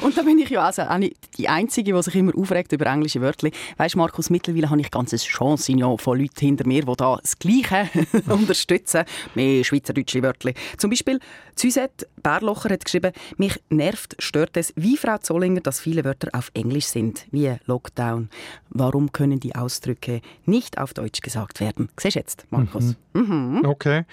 und 0.01 0.17
da 0.17 0.21
bin 0.23 0.39
ich 0.39 0.49
ja 0.49 0.65
also 0.65 0.83
auch 0.83 0.97
nicht 0.97 1.15
die 1.37 1.47
Einzige, 1.47 1.93
die 1.93 2.03
sich 2.03 2.15
immer 2.15 2.35
aufregt 2.35 2.71
über 2.71 2.85
englische 2.87 3.21
Wörter. 3.21 3.49
Weißt 3.77 3.95
du, 3.95 3.99
Markus, 3.99 4.29
mittlerweile 4.29 4.69
habe 4.69 4.81
ich 4.81 4.89
ganz 4.89 5.13
ein 5.13 5.19
Chancignon 5.19 5.97
von 5.97 6.19
Leuten 6.19 6.39
hinter 6.39 6.65
mir, 6.65 6.83
die 6.83 6.93
da 6.95 7.17
das 7.21 7.37
Gleiche 7.37 7.89
unterstützen. 8.27 9.03
Mehr 9.35 9.63
schweizerdeutsche 9.63 10.23
Wörter. 10.23 10.51
Zum 10.77 10.89
Beispiel 10.89 11.19
Suzette 11.55 12.07
Bärlocher 12.21 12.69
hat 12.69 12.83
geschrieben, 12.83 13.13
mich 13.37 13.61
nervt, 13.69 14.15
stört 14.19 14.57
es, 14.57 14.73
wie 14.75 14.97
Frau 14.97 15.17
Zollinger, 15.17 15.61
dass 15.61 15.79
viele 15.79 16.03
Wörter 16.03 16.29
auf 16.33 16.51
Englisch 16.53 16.87
sind, 16.87 17.27
wie 17.31 17.53
Lockdown. 17.65 18.29
Warum 18.69 19.11
können 19.11 19.39
die 19.39 19.55
Ausdrücke 19.55 20.21
nicht 20.45 20.77
auf 20.77 20.93
Deutsch 20.93 21.21
gesagt 21.21 21.59
werden? 21.61 21.89
Siehst 21.97 22.15
du 22.15 22.19
jetzt, 22.19 22.45
Markus? 22.49 22.95
Mhm. 23.13 23.61
Okay. 23.65 24.03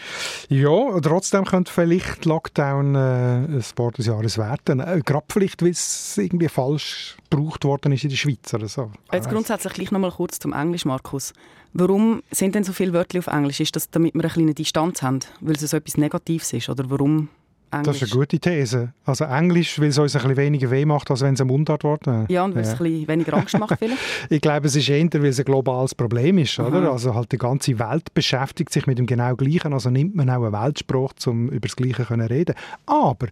Ja, 0.48 1.00
trotzdem 1.00 1.44
könnte 1.44 1.72
vielleicht 1.72 2.24
Lockdown 2.24 2.94
äh, 2.94 2.98
ein 2.98 3.64
Wort 3.76 3.98
des 3.98 4.06
Jahres 4.06 4.38
werden. 4.38 4.80
Äh, 4.80 5.00
Gerade 5.04 5.26
vielleicht, 5.30 5.62
weil 5.62 5.70
es 5.70 6.18
irgendwie 6.18 6.48
falsch 6.48 7.16
gebraucht 7.30 7.64
worden 7.64 7.92
ist 7.92 8.04
in 8.04 8.10
der 8.10 8.16
Schweiz 8.16 8.52
oder 8.52 8.68
so. 8.68 8.90
Jetzt 9.12 9.28
grundsätzlich 9.28 9.72
gleich 9.74 9.90
noch 9.90 10.00
mal 10.00 10.10
kurz 10.10 10.38
zum 10.38 10.52
Englisch, 10.52 10.84
Markus. 10.84 11.32
Warum 11.74 12.22
sind 12.30 12.54
denn 12.54 12.64
so 12.64 12.72
viele 12.72 12.92
Wörter 12.92 13.18
auf 13.18 13.28
Englisch? 13.28 13.60
Ist 13.60 13.74
das, 13.74 13.90
damit 13.90 14.14
wir 14.14 14.22
eine 14.22 14.32
kleine 14.32 14.54
Distanz 14.54 15.02
haben, 15.02 15.20
weil 15.40 15.54
es 15.54 15.62
so 15.62 15.76
etwas 15.76 15.96
Negatives 15.96 16.52
ist? 16.52 16.68
Oder 16.68 16.90
warum 16.90 17.28
Englisch? 17.72 18.00
Das 18.00 18.08
ist 18.08 18.12
eine 18.12 18.20
gute 18.20 18.38
These. 18.38 18.92
Also 19.04 19.24
Englisch, 19.24 19.80
weil 19.80 19.88
es 19.88 19.98
uns 19.98 20.14
ein 20.14 20.22
bisschen 20.22 20.36
weniger 20.36 20.70
weh 20.70 20.84
macht, 20.84 21.10
als 21.10 21.22
wenn 21.22 21.34
es 21.34 21.40
ein 21.40 21.46
Mundart 21.46 21.84
wird. 21.84 22.06
Ja, 22.28 22.44
und 22.44 22.54
weil 22.54 22.62
es 22.62 22.72
ein 22.72 22.78
bisschen 22.78 23.08
weniger 23.08 23.34
Angst 23.34 23.58
macht 23.58 23.78
vielleicht? 23.78 23.98
ich 24.28 24.40
glaube, 24.40 24.66
es 24.66 24.76
ist 24.76 24.88
eher, 24.88 25.08
weil 25.14 25.26
es 25.26 25.38
ein 25.38 25.44
globales 25.44 25.94
Problem 25.94 26.38
ist. 26.38 26.58
Oder? 26.58 26.90
Also 26.90 27.14
halt 27.14 27.32
die 27.32 27.38
ganze 27.38 27.78
Welt 27.78 28.12
beschäftigt 28.14 28.72
sich 28.72 28.86
mit 28.86 28.98
dem 28.98 29.06
genau 29.06 29.34
Gleichen. 29.34 29.72
Also 29.72 29.90
nimmt 29.90 30.14
man 30.14 30.28
auch 30.30 30.44
einen 30.44 30.52
Weltspruch, 30.52 31.12
um 31.26 31.48
über 31.48 31.66
das 31.66 31.76
Gleiche 31.76 32.06
zu 32.06 32.14
reden. 32.14 32.54
Aber 32.86 33.28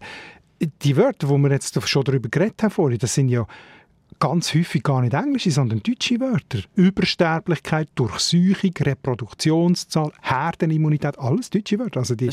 die 0.59 0.97
Wörter, 0.97 1.27
die 1.27 1.37
wir 1.37 1.51
jetzt 1.51 1.87
schon 1.87 2.03
darüber 2.03 2.29
geredet 2.29 2.61
haben 2.63 2.71
vorhin, 2.71 2.99
das 2.99 3.13
sind 3.13 3.29
ja 3.29 3.45
ganz 4.21 4.53
häufig 4.53 4.83
gar 4.83 5.01
nicht 5.01 5.15
englische, 5.15 5.49
sondern 5.49 5.81
deutsche 5.81 6.19
Wörter. 6.19 6.59
Übersterblichkeit, 6.75 7.89
Durchseuchung, 7.95 8.71
Reproduktionszahl, 8.79 10.11
Herdenimmunität, 10.21 11.17
alles 11.17 11.49
deutsche 11.49 11.79
Wörter. 11.79 12.01
Also 12.01 12.13
die, 12.13 12.29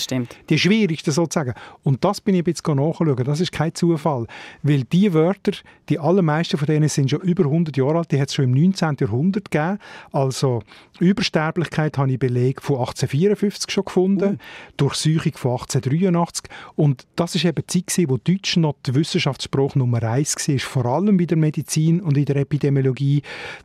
die 0.50 0.58
schwierigsten 0.58 1.12
sozusagen. 1.12 1.54
Und 1.82 2.04
das 2.04 2.20
bin 2.20 2.34
ich 2.34 2.44
bisschen 2.44 2.76
nachschauen. 2.76 3.16
Das 3.24 3.40
ist 3.40 3.52
kein 3.52 3.74
Zufall. 3.74 4.26
Weil 4.62 4.84
die 4.84 5.14
Wörter, 5.14 5.52
die 5.88 5.98
allermeisten 5.98 6.58
von 6.58 6.66
denen 6.66 6.90
sind 6.90 7.10
schon 7.10 7.22
über 7.22 7.44
100 7.44 7.74
Jahre 7.78 7.98
alt, 7.98 8.12
die 8.12 8.20
hat 8.20 8.28
es 8.28 8.34
schon 8.34 8.44
im 8.44 8.50
19. 8.50 8.96
Jahrhundert 9.00 9.50
gegeben. 9.50 9.78
Also 10.12 10.62
Übersterblichkeit 11.00 11.96
habe 11.96 12.12
ich 12.12 12.18
Beleg 12.18 12.60
von 12.60 12.80
1854 12.80 13.70
schon 13.70 13.84
gefunden, 13.86 14.38
Durchseuchung 14.76 15.32
von 15.36 15.52
1883. 15.52 16.50
Und 16.76 17.06
das 17.16 17.34
ist 17.34 17.46
eben 17.46 17.64
die 17.72 17.86
Zeit, 17.86 18.10
wo 18.10 18.18
Deutsch 18.18 18.58
noch 18.58 18.74
der 18.86 18.94
Wissenschaftsspruch 18.94 19.74
Nummer 19.74 20.02
eins 20.02 20.36
war, 20.46 20.58
vor 20.58 20.84
allem 20.84 21.16
bei 21.16 21.24
der 21.24 21.38
Medizin 21.38 21.77
und 21.86 22.16
in 22.16 22.24
der 22.24 22.36
Epidemiologie. 22.36 23.22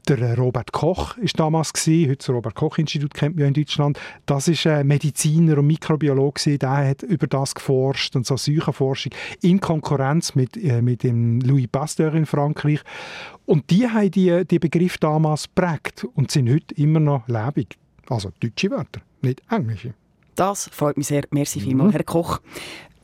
Der 0.08 0.20
äh, 0.20 0.34
Robert 0.34 0.72
Koch 0.72 1.18
ist 1.18 1.40
damals 1.40 1.74
gewesen, 1.74 2.10
heute 2.10 2.18
das 2.18 2.30
Robert 2.30 2.56
Koch 2.56 2.78
Institut 2.78 3.14
kennt 3.14 3.36
man 3.36 3.42
ja 3.42 3.48
in 3.48 3.54
Deutschland. 3.54 4.00
Das 4.26 4.48
ist 4.48 4.66
ein 4.68 4.88
Mediziner 4.88 5.58
und 5.58 5.68
Mikrobiologe 5.68 6.42
gewesen, 6.42 6.60
der 6.60 6.90
hat 6.90 7.04
über 7.04 7.28
das 7.28 7.56
geforscht 7.56 8.16
und 8.16 8.26
so 8.26 8.38
Seuchenforschung 8.38 9.12
in 9.42 9.60
Konkurrenz 9.60 10.36
mit, 10.36 10.56
äh, 10.58 10.82
mit 10.82 11.04
dem 11.04 11.40
Louis 11.42 11.68
Pasteur 11.68 12.14
in 12.14 12.26
Frankreich. 12.26 12.82
Und 13.46 13.70
die 13.70 13.88
haben 13.88 14.12
die, 14.12 14.46
die 14.46 14.60
Begriff 14.60 14.98
damals 14.98 15.44
geprägt 15.44 16.06
und 16.16 16.32
sind 16.32 16.50
heute 16.50 16.74
immer 16.76 17.00
noch 17.00 17.28
lebendig. 17.28 17.78
Also 18.10 18.32
deutsche 18.40 18.70
Wörter, 18.72 19.02
nicht 19.22 19.42
englische. 19.50 19.94
Das 20.36 20.70
freut 20.72 20.98
mich 20.98 21.08
sehr. 21.08 21.24
Merci 21.32 21.60
vielmals, 21.60 21.90
Mhm. 21.90 21.98
Herr 21.98 22.04
Koch. 22.04 22.40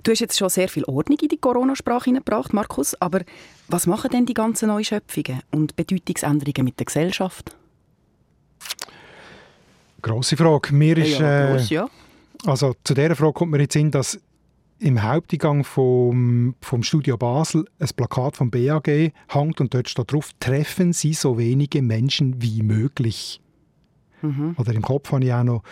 Du 0.04 0.12
hast 0.12 0.20
jetzt 0.20 0.38
schon 0.38 0.50
sehr 0.50 0.70
viel 0.70 0.86
Ordnung 0.86 1.18
in 1.22 1.28
die 1.28 1.38
Corona-Sprache 1.38 2.06
hineingebracht, 2.06 2.54
Markus. 2.54 2.96
Aber 3.02 3.22
was 3.68 3.86
machen 3.86 4.12
denn 4.12 4.26
die 4.26 4.34
ganzen 4.34 4.68
Neuschöpfungen 4.68 5.42
und 5.52 5.76
Bedeutungsänderungen 5.76 6.64
mit 6.64 6.80
der 6.80 6.86
Gesellschaft? 6.86 7.56
Grosse 10.02 10.38
Frage. 10.38 10.74
Mir 10.74 10.98
ist, 10.98 11.20
ja, 11.20 11.50
äh, 11.50 11.52
gross, 11.52 11.70
ja. 11.70 11.90
Also 12.46 12.74
zu 12.86 12.94
dieser 12.94 13.16
Frage 13.18 13.34
kommt 13.34 13.52
mir 13.52 13.60
jetzt 13.60 13.76
in, 13.76 13.92
dass 13.92 14.20
im 14.80 15.04
Haupteingang 15.04 15.66
vom, 15.66 16.56
vom 16.62 16.84
Studio 16.84 17.18
Basel 17.18 17.66
ein 17.80 17.90
Plakat 17.96 18.38
vom 18.38 18.50
BAG 18.50 18.88
hängt 19.28 19.60
und 19.60 19.74
dort 19.74 19.90
steht 19.90 20.14
drauf, 20.14 20.32
treffen 20.40 20.94
Sie 20.94 21.14
so 21.14 21.38
wenige 21.38 21.82
Menschen 21.82 22.42
wie 22.42 22.64
möglich. 22.64 23.42
Mhm. 24.22 24.56
Oder 24.58 24.74
im 24.74 24.82
Kopf 24.82 25.12
habe 25.12 25.24
ich 25.24 25.34
auch 25.34 25.44
noch 25.44 25.64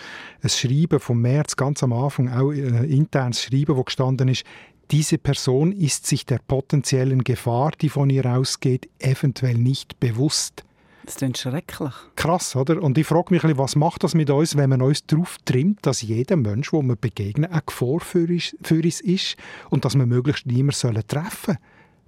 ein 0.42 0.50
Schreiben 0.50 1.00
vom 1.00 1.22
März, 1.22 1.56
ganz 1.56 1.84
am 1.84 1.94
Anfang, 1.94 2.30
auch 2.30 2.52
äh, 2.52 2.86
internes 2.86 3.44
Schreiben, 3.44 3.76
wo 3.76 3.84
gestanden 3.84 4.28
ist, 4.28 4.44
diese 4.92 5.18
Person 5.18 5.74
ist 5.74 6.06
sich 6.06 6.26
der 6.26 6.40
potenziellen 6.48 7.24
Gefahr, 7.24 7.72
die 7.82 7.90
von 7.90 8.10
ihr 8.10 8.26
ausgeht, 8.26 8.90
eventuell 9.00 9.58
nicht 9.58 10.00
bewusst. 10.00 10.64
Das 11.06 11.16
klingt 11.16 11.38
schrecklich. 11.38 11.94
Krass, 12.16 12.56
oder? 12.56 12.82
Und 12.82 12.98
ich 12.98 13.08
frage 13.08 13.34
mich, 13.34 13.44
ein 13.44 13.58
was 13.58 13.78
macht 13.78 14.04
das 14.04 14.14
mit 14.14 14.30
uns, 14.30 14.58
wenn 14.58 14.70
man 14.70 14.82
uns 14.82 15.06
darauf 15.06 15.38
trimmt, 15.46 15.86
dass 15.86 16.02
jeder 16.02 16.36
Mensch, 16.36 16.74
wo 16.74 16.82
wir 16.82 16.98
begegnen, 16.98 17.50
eine 17.50 17.62
Gefahr 17.66 18.02
für 18.02 18.28
uns, 18.28 19.02
ist 19.02 19.38
und 19.70 19.86
dass 19.86 19.96
wir 19.96 20.06
möglichst 20.06 20.46
niemanden 20.46 20.74
sollen 20.74 21.08
treffen 21.08 21.58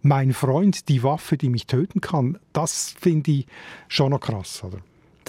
Mein 0.01 0.33
Freund, 0.33 0.89
die 0.89 1.01
Waffe, 1.01 1.37
die 1.37 1.49
mich 1.49 1.65
töten 1.65 2.01
kann, 2.01 2.37
das 2.51 2.93
finde 2.99 3.31
ich 3.31 3.47
schon 3.87 4.11
noch 4.11 4.19
krass, 4.19 4.63
oder? 4.65 4.79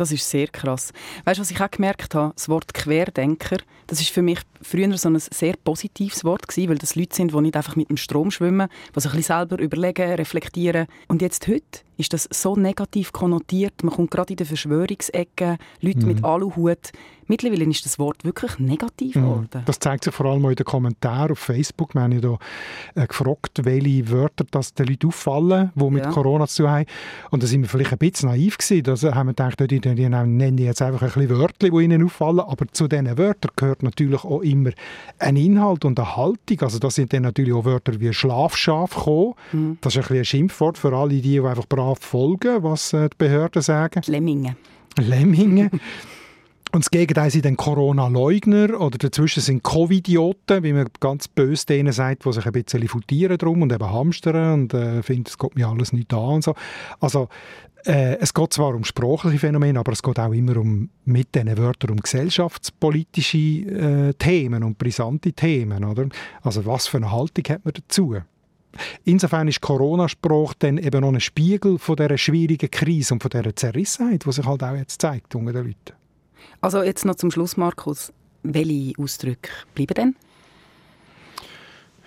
Das 0.00 0.12
ist 0.12 0.30
sehr 0.30 0.46
krass. 0.46 0.94
Weißt 1.26 1.36
du, 1.36 1.42
was 1.42 1.50
ich 1.50 1.60
auch 1.60 1.70
gemerkt 1.70 2.14
habe? 2.14 2.32
Das 2.34 2.48
Wort 2.48 2.72
Querdenker, 2.72 3.58
das 3.86 4.00
ist 4.00 4.08
für 4.08 4.22
mich 4.22 4.38
früher 4.62 4.96
so 4.96 5.10
ein 5.10 5.18
sehr 5.18 5.52
positives 5.62 6.24
Wort 6.24 6.48
gewesen, 6.48 6.70
weil 6.70 6.78
das 6.78 6.94
Leute 6.94 7.14
sind, 7.14 7.34
die 7.34 7.40
nicht 7.42 7.54
einfach 7.54 7.76
mit 7.76 7.90
dem 7.90 7.98
Strom 7.98 8.30
schwimmen, 8.30 8.70
die 8.96 9.00
sich 9.00 9.12
ein 9.12 9.18
bisschen 9.18 9.36
selber 9.36 9.58
überlegen, 9.62 10.14
reflektieren. 10.14 10.86
Und 11.08 11.20
jetzt 11.20 11.46
heute 11.48 11.80
ist 12.00 12.12
das 12.12 12.28
so 12.32 12.56
negativ 12.56 13.12
konnotiert. 13.12 13.82
Man 13.84 13.94
kommt 13.94 14.10
gerade 14.10 14.32
in 14.32 14.36
den 14.36 14.46
Verschwörungsecken, 14.46 15.58
Leute 15.80 15.98
Mhm. 16.00 16.06
mit 16.06 16.24
Aluhut. 16.24 16.90
Mittlerweile 17.26 17.64
ist 17.66 17.84
das 17.84 17.96
Wort 18.00 18.24
wirklich 18.24 18.58
negativ 18.58 19.14
Mhm. 19.14 19.20
geworden. 19.20 19.62
Das 19.64 19.78
zeigt 19.78 20.02
sich 20.02 20.12
vor 20.12 20.26
allem 20.26 20.44
auch 20.44 20.50
in 20.50 20.56
den 20.56 20.64
Kommentaren 20.66 21.30
auf 21.30 21.38
Facebook. 21.38 21.94
Wir 21.94 22.02
haben 22.02 22.10
ja 22.12 22.20
da 22.20 22.38
äh, 22.96 23.06
gefragt, 23.06 23.60
welche 23.64 24.10
Wörter 24.10 24.44
das 24.50 24.74
den 24.74 24.86
Leuten 24.88 25.06
auffallen, 25.06 25.70
die 25.76 25.90
mit 25.90 26.04
Ja. 26.04 26.10
Corona 26.10 26.48
zu 26.48 26.64
tun 26.64 26.72
haben. 26.72 26.86
Und 27.30 27.42
da 27.44 27.46
sind 27.46 27.60
wir 27.62 27.68
vielleicht 27.68 27.92
ein 27.92 27.98
bisschen 27.98 28.30
naiv 28.30 28.58
gewesen. 28.58 28.82
Da 28.82 29.14
haben 29.14 29.28
wir 29.28 29.32
gedacht, 29.34 29.60
die, 29.60 29.66
die, 29.80 29.94
die 29.94 30.08
nennen 30.08 30.58
jetzt 30.58 30.82
einfach 30.82 31.02
ein 31.02 31.08
bisschen 31.12 31.28
Wörter, 31.38 31.68
die 31.70 31.84
ihnen 31.84 32.04
auffallen. 32.04 32.40
Aber 32.40 32.66
zu 32.72 32.88
diesen 32.88 33.16
Wörtern 33.16 33.52
gehört 33.54 33.84
natürlich 33.84 34.24
auch 34.24 34.40
immer 34.40 34.70
ein 35.20 35.36
Inhalt 35.36 35.84
und 35.84 36.00
eine 36.00 36.16
Haltung. 36.16 36.60
Also 36.62 36.80
da 36.80 36.90
sind 36.90 37.12
dann 37.12 37.22
natürlich 37.22 37.52
auch 37.52 37.64
Wörter 37.64 38.00
wie 38.00 38.12
Schlafschaf 38.12 38.94
gekommen. 38.96 39.34
Mhm. 39.52 39.78
Das 39.82 39.94
ist 39.94 39.98
ein, 39.98 40.02
bisschen 40.02 40.18
ein 40.18 40.24
Schimpfwort 40.24 40.78
für 40.78 40.92
alle 40.96 41.10
die, 41.10 41.20
die 41.22 41.40
einfach 41.40 41.66
brav 41.68 41.89
folgen, 41.96 42.62
was 42.62 42.92
äh, 42.92 43.08
die 43.08 43.16
Behörden 43.18 43.62
sagen. 43.62 44.02
Lemminge. 44.06 44.56
Lemminge. 44.98 45.70
Und 46.72 46.84
das 46.84 46.90
Gegenteil 46.92 47.30
sind 47.30 47.46
dann 47.46 47.56
Corona-Leugner 47.56 48.80
oder 48.80 48.96
dazwischen 48.96 49.40
sind 49.40 49.64
Covidioten, 49.64 50.62
wie 50.62 50.72
man 50.72 50.86
ganz 51.00 51.26
böse 51.26 51.66
denen 51.66 51.92
sagt, 51.92 52.24
die 52.24 52.32
sich 52.32 52.46
ein 52.46 52.52
bisschen 52.52 52.86
futieren 52.86 53.38
drum 53.38 53.62
und 53.62 53.72
eben 53.72 53.90
hamstern 53.90 54.52
und 54.52 54.74
äh, 54.74 55.02
finden, 55.02 55.24
es 55.26 55.36
geht 55.36 55.56
mir 55.56 55.66
alles 55.66 55.92
nicht 55.92 56.14
an 56.14 56.34
und 56.34 56.44
so. 56.44 56.54
Also 57.00 57.28
äh, 57.86 58.18
es 58.18 58.34
geht 58.34 58.52
zwar 58.52 58.74
um 58.74 58.84
sprachliche 58.84 59.38
Phänomene, 59.38 59.80
aber 59.80 59.90
es 59.92 60.02
geht 60.02 60.20
auch 60.20 60.32
immer 60.32 60.56
um, 60.58 60.90
mit 61.04 61.34
diesen 61.34 61.58
Wörtern 61.58 61.90
um 61.90 61.96
gesellschaftspolitische 61.96 63.38
äh, 63.38 64.14
Themen 64.14 64.62
und 64.62 64.78
brisante 64.78 65.32
Themen. 65.32 65.84
Oder? 65.84 66.08
Also 66.42 66.66
was 66.66 66.86
für 66.86 66.98
eine 66.98 67.10
Haltung 67.10 67.44
hat 67.48 67.64
man 67.64 67.74
dazu? 67.74 68.16
Insofern 69.04 69.48
ist 69.48 69.60
Corona-Sprache 69.60 70.54
dann 70.60 70.78
eben 70.78 71.00
noch 71.00 71.12
ein 71.12 71.20
Spiegel 71.20 71.78
von 71.78 71.96
dieser 71.96 72.18
schwierigen 72.18 72.70
Krise 72.70 73.14
und 73.14 73.22
von 73.22 73.30
dieser 73.30 73.54
Zerrissenheit, 73.54 74.24
die 74.24 74.32
sich 74.32 74.46
halt 74.46 74.62
auch 74.62 74.76
jetzt 74.76 75.00
zeigt 75.00 75.34
unter 75.34 75.52
den 75.52 75.66
Leuten. 75.66 75.96
Also 76.60 76.82
jetzt 76.82 77.04
noch 77.04 77.16
zum 77.16 77.30
Schluss, 77.30 77.56
Markus. 77.56 78.12
Welche 78.42 78.92
Ausdrücke 78.98 79.50
bleiben 79.74 79.94
denn? 79.94 80.16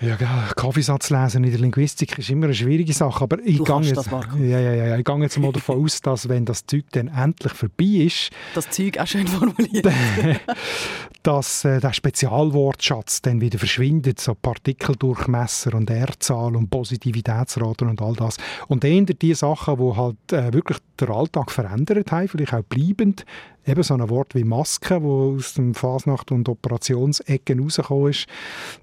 Ja, 0.01 0.17
Kaffeesatz 0.55 1.09
lesen 1.09 1.43
in 1.43 1.51
der 1.51 1.59
Linguistik 1.59 2.17
ist 2.17 2.29
immer 2.29 2.45
eine 2.45 2.55
schwierige 2.55 2.93
Sache, 2.93 3.23
aber 3.23 3.39
ich 3.39 3.63
gehe 3.63 3.81
jetzt, 3.81 4.09
ja, 4.11 4.59
ja, 4.59 4.73
ja, 4.73 4.97
ich 4.97 5.05
gehe 5.05 5.19
jetzt 5.19 5.39
mal 5.39 5.51
davon 5.51 5.83
aus, 5.83 6.01
dass 6.01 6.27
wenn 6.27 6.45
das 6.45 6.65
Zeug 6.65 6.85
dann 6.91 7.07
endlich 7.07 7.53
vorbei 7.53 8.05
ist, 8.05 8.31
Das 8.53 8.69
Zeug 8.69 8.97
auch 8.99 9.07
schön 9.07 9.27
formuliert. 9.27 9.87
dass 11.23 11.63
äh, 11.63 11.79
der 11.79 11.93
Spezialwortschatz 11.93 13.21
dann 13.21 13.39
wieder 13.39 13.57
verschwindet, 13.57 14.19
so 14.19 14.35
Partikeldurchmesser 14.35 15.73
und 15.73 15.89
R-Zahl 15.89 16.55
und 16.55 16.69
Positivitätsraten 16.69 17.87
und 17.87 18.01
all 18.01 18.13
das. 18.13 18.37
Und 18.67 18.83
eher 18.83 19.03
die 19.03 19.33
Sachen, 19.33 19.77
die 19.77 19.95
halt 19.95 20.33
äh, 20.33 20.53
wirklich 20.53 20.79
den 20.99 21.09
Alltag 21.09 21.49
verändert 21.49 22.11
haben, 22.11 22.27
vielleicht 22.27 22.53
auch 22.53 22.63
bleibend, 22.63 23.25
eben 23.65 23.83
so 23.83 23.93
ein 23.93 24.09
Wort 24.09 24.35
wie 24.35 24.43
Maske, 24.43 25.01
wo 25.01 25.35
aus 25.35 25.53
dem 25.53 25.73
Fasnacht- 25.73 26.31
und 26.31 26.49
Operationsecken 26.49 27.59
rausgekommen 27.61 28.09
ist, 28.11 28.27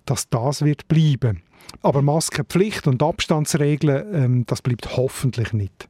dass 0.06 0.28
das 0.28 0.62
wird 0.62 0.88
bleiben. 0.88 1.42
Aber 1.82 2.02
Maskenpflicht 2.02 2.86
und 2.86 3.02
Abstandsregeln, 3.02 4.14
ähm, 4.14 4.46
das 4.46 4.62
bleibt 4.62 4.96
hoffentlich 4.96 5.52
nicht. 5.52 5.88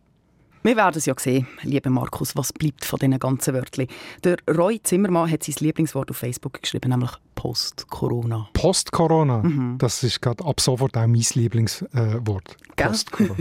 Wir 0.62 0.76
werden 0.76 0.98
es 0.98 1.06
ja 1.06 1.14
sehen, 1.18 1.46
lieber 1.62 1.88
Markus, 1.88 2.36
was 2.36 2.52
bleibt 2.52 2.84
von 2.84 2.98
diesen 2.98 3.18
ganzen 3.18 3.54
Wörtern. 3.54 3.86
Der 4.24 4.36
Roy 4.54 4.78
Zimmermann 4.82 5.30
hat 5.30 5.42
sein 5.42 5.54
Lieblingswort 5.60 6.10
auf 6.10 6.18
Facebook 6.18 6.60
geschrieben, 6.60 6.90
nämlich 6.90 7.12
Post-Corona. 7.34 8.50
Post-Corona, 8.52 9.38
Mhm. 9.38 9.78
das 9.78 10.02
ist 10.02 10.20
gerade 10.20 10.44
ab 10.44 10.60
sofort 10.60 10.98
auch 10.98 11.06
mein 11.06 11.24
Lieblingswort. 11.32 12.56
Post-Corona. 12.76 13.36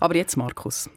Aber 0.00 0.16
jetzt, 0.16 0.38
Markus. 0.38 0.88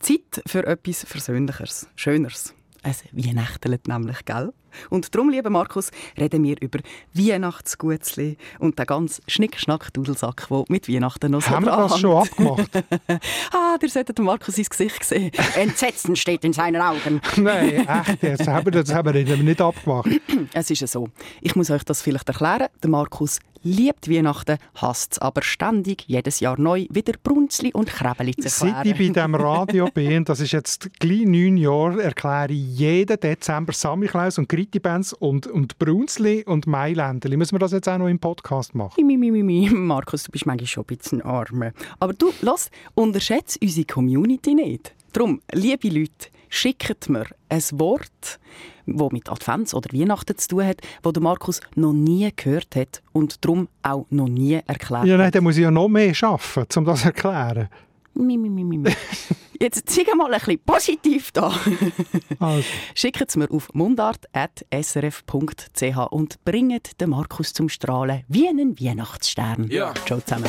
Zeit 0.00 0.42
für 0.46 0.66
etwas 0.66 1.04
Versöhnlicheres, 1.04 1.88
Schöneres. 1.96 2.52
Es 2.82 3.04
Weihnachtelt 3.12 3.88
nämlich, 3.88 4.24
gell? 4.24 4.52
Und 4.88 5.14
darum, 5.14 5.30
lieber 5.30 5.50
Markus, 5.50 5.90
reden 6.18 6.42
wir 6.44 6.56
über 6.60 6.78
Weihnachtsgutzli 7.12 8.36
und 8.58 8.78
den 8.78 8.86
ganz 8.86 9.20
Schnick-Schnack-Dudelsack, 9.26 10.46
der 10.48 10.64
mit 10.68 10.88
Weihnachten 10.88 11.32
noch 11.32 11.42
so 11.42 11.50
Haben 11.50 11.66
wir 11.66 11.76
das 11.76 11.98
schon 11.98 12.16
abgemacht? 12.16 12.70
ah, 13.52 13.76
ihr 13.80 13.88
solltet 13.88 14.18
Markus 14.20 14.56
ins 14.56 14.70
Gesicht 14.70 15.04
sehen. 15.04 15.30
Entsetzen 15.56 16.16
steht 16.16 16.44
in 16.44 16.52
seinen 16.52 16.80
Augen. 16.80 17.20
Nein, 17.36 17.86
echt, 17.86 18.22
jetzt 18.22 18.46
haben 18.46 18.66
wir 18.66 18.82
das 18.82 18.94
haben 18.94 19.12
wir 19.12 19.36
nicht 19.36 19.60
abgemacht. 19.60 20.08
Es 20.52 20.70
ist 20.70 20.80
ja 20.80 20.86
so. 20.86 21.08
Ich 21.42 21.54
muss 21.54 21.70
euch 21.70 21.84
das 21.84 22.02
vielleicht 22.02 22.28
erklären. 22.28 22.68
Der 22.82 22.90
Markus 22.90 23.40
liebt 23.62 24.10
Weihnachten, 24.10 24.58
hasst 24.76 25.12
es 25.12 25.18
aber 25.18 25.42
ständig, 25.42 26.04
jedes 26.06 26.40
Jahr 26.40 26.58
neu, 26.58 26.86
wieder 26.90 27.14
Brunzli 27.22 27.72
und 27.72 27.88
Krebeli 27.88 28.34
zu 28.34 28.48
Seit 28.48 28.68
ich 28.68 28.74
bei 28.74 29.04
erklären. 29.04 29.12
diesem 29.12 29.34
Radio 29.34 29.88
bin, 29.94 30.24
das 30.24 30.40
ist 30.40 30.52
jetzt 30.52 30.90
gleich 30.98 31.24
neun 31.24 31.56
Jahre, 31.56 32.02
erkläre 32.02 32.52
ich 32.52 32.78
jeden 32.78 33.18
Dezember 33.18 33.72
Samichlaus 33.72 34.38
und 34.38 34.48
Gritti-Bands 34.48 35.12
und, 35.14 35.46
und 35.46 35.78
Brunzli 35.78 36.44
und 36.44 36.66
Mailändeli. 36.66 37.36
Müssen 37.36 37.54
wir 37.54 37.58
das 37.60 37.72
jetzt 37.72 37.88
auch 37.88 37.98
noch 37.98 38.08
im 38.08 38.18
Podcast 38.18 38.74
machen? 38.74 39.06
Mi, 39.06 39.16
mi, 39.16 39.30
mi, 39.30 39.42
mi. 39.42 39.68
Markus, 39.70 40.24
du 40.24 40.32
bist 40.32 40.46
manchmal 40.46 40.66
schon 40.66 40.84
ein 40.84 40.96
bisschen 40.96 41.22
arm. 41.22 41.70
Aber 41.98 42.12
du, 42.14 42.32
lass, 42.40 42.70
unterschätze 42.94 43.58
unsere 43.62 43.86
Community 43.86 44.54
nicht. 44.54 44.94
Darum, 45.12 45.40
liebe 45.52 45.88
Leute, 45.88 46.28
schickt 46.48 47.08
mir 47.08 47.26
ein 47.50 47.62
Wort, 47.72 48.38
das 48.86 49.12
mit 49.12 49.28
Advents 49.30 49.74
oder 49.74 49.92
Weihnachten 49.96 50.36
zu 50.38 50.48
tun 50.48 50.64
hat, 50.66 50.78
das 51.02 51.12
der 51.12 51.22
Markus 51.22 51.60
noch 51.74 51.92
nie 51.92 52.30
gehört 52.34 52.74
hat 52.76 53.02
und 53.12 53.44
darum 53.44 53.68
auch 53.82 54.06
noch 54.10 54.28
nie 54.28 54.60
erklärt 54.66 55.04
Ja, 55.06 55.14
hat. 55.14 55.20
nein, 55.20 55.30
dann 55.32 55.44
muss 55.44 55.56
ich 55.56 55.62
ja 55.62 55.70
noch 55.70 55.88
mehr 55.88 56.12
arbeiten, 56.22 56.78
um 56.78 56.84
das 56.84 57.00
zu 57.00 57.06
erklären. 57.06 57.68
Mi, 58.14 58.36
mi, 58.36 58.48
mi, 58.50 58.64
mi, 58.64 58.78
mi. 58.78 58.90
Jetzt 59.60 59.88
zeig 59.90 60.06
mal 60.16 60.32
ein 60.32 60.40
bisschen 60.40 60.58
positiv 60.64 61.30
da. 61.32 61.52
Also. 62.40 62.64
Schickt 62.94 63.28
es 63.28 63.36
mir 63.36 63.50
auf 63.50 63.68
mundart.srf.ch 63.74 65.96
und 66.10 66.44
bringt 66.44 66.98
den 67.00 67.10
Markus 67.10 67.52
zum 67.52 67.68
Strahlen 67.68 68.24
wie 68.28 68.48
einen 68.48 68.80
Weihnachtsstern. 68.80 69.68
Ja. 69.70 69.92
Ciao 70.06 70.20
zusammen. 70.20 70.48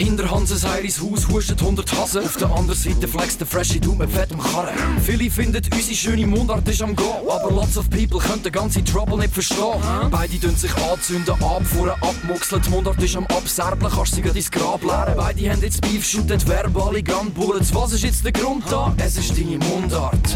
Hinter 0.00 0.30
Hanses 0.30 0.66
Heiris 0.66 0.98
Haus 0.98 1.28
huschen 1.28 1.58
100 1.58 1.92
Hasen. 1.92 2.24
Auf 2.24 2.38
der 2.38 2.48
anderen 2.48 2.80
Seite 2.80 3.06
flex 3.06 3.36
der 3.36 3.46
freshe 3.46 3.78
Du 3.78 3.94
mit 3.94 4.08
fettem 4.10 4.38
Karren. 4.40 4.74
Viele 5.04 5.30
finden, 5.30 5.60
unsere 5.70 5.94
schöne 5.94 6.26
Mundart 6.26 6.66
ist 6.68 6.80
am 6.80 6.96
Gehen. 6.96 7.06
Aber 7.28 7.50
lots 7.50 7.76
of 7.76 7.90
people 7.90 8.18
können 8.18 8.42
den 8.42 8.50
ganzen 8.50 8.82
Trouble 8.82 9.18
nicht 9.18 9.34
verstehen. 9.34 9.78
Beide 10.10 10.40
tun 10.40 10.56
sich 10.56 10.74
anzünden, 10.74 11.34
abfuhren, 11.34 11.92
abmuxeln. 12.00 12.62
Die 12.62 12.70
Mundart 12.70 13.02
ist 13.02 13.14
am 13.14 13.26
Abserblen, 13.26 13.92
kannst 13.92 14.14
sie 14.14 14.22
ins 14.22 14.50
Grab 14.50 14.82
leeren. 14.82 15.12
Beide 15.18 15.50
haben 15.50 15.60
jetzt 15.60 15.82
Beef, 15.82 16.02
shooten 16.02 16.40
verbale 16.48 17.02
Gunbullets. 17.02 17.74
Was 17.74 17.92
ist 17.92 18.02
jetzt 18.02 18.24
der 18.24 18.32
Grund 18.32 18.64
da? 18.70 18.94
Es 18.96 19.18
ist 19.18 19.36
deine 19.36 19.58
Mundart. 19.58 20.34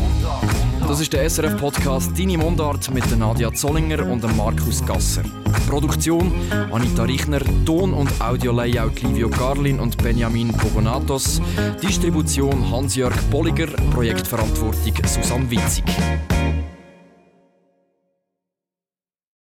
Das 0.86 1.00
ist 1.00 1.14
der 1.14 1.24
SRF-Podcast 1.24 2.10
«Deine 2.14 2.36
Mundart» 2.36 2.92
mit 2.92 3.18
Nadia 3.18 3.50
Zollinger 3.50 4.06
und 4.06 4.36
Markus 4.36 4.84
Gasser. 4.84 5.22
Produktion 5.66 6.30
Anita 6.70 7.04
Richner, 7.04 7.40
Ton- 7.64 7.94
und 7.94 8.10
Audio-Layout 8.20 9.00
Livio 9.02 9.30
Garlin 9.54 9.78
und 9.78 9.96
Benjamin 10.02 10.48
Pogonatos, 10.48 11.40
Distribution 11.80 12.72
Hans-Jörg 12.72 13.14
Bolliger, 13.30 13.68
Projektverantwortung 13.92 14.94
Susanne 15.06 15.48
Witzig. 15.48 15.84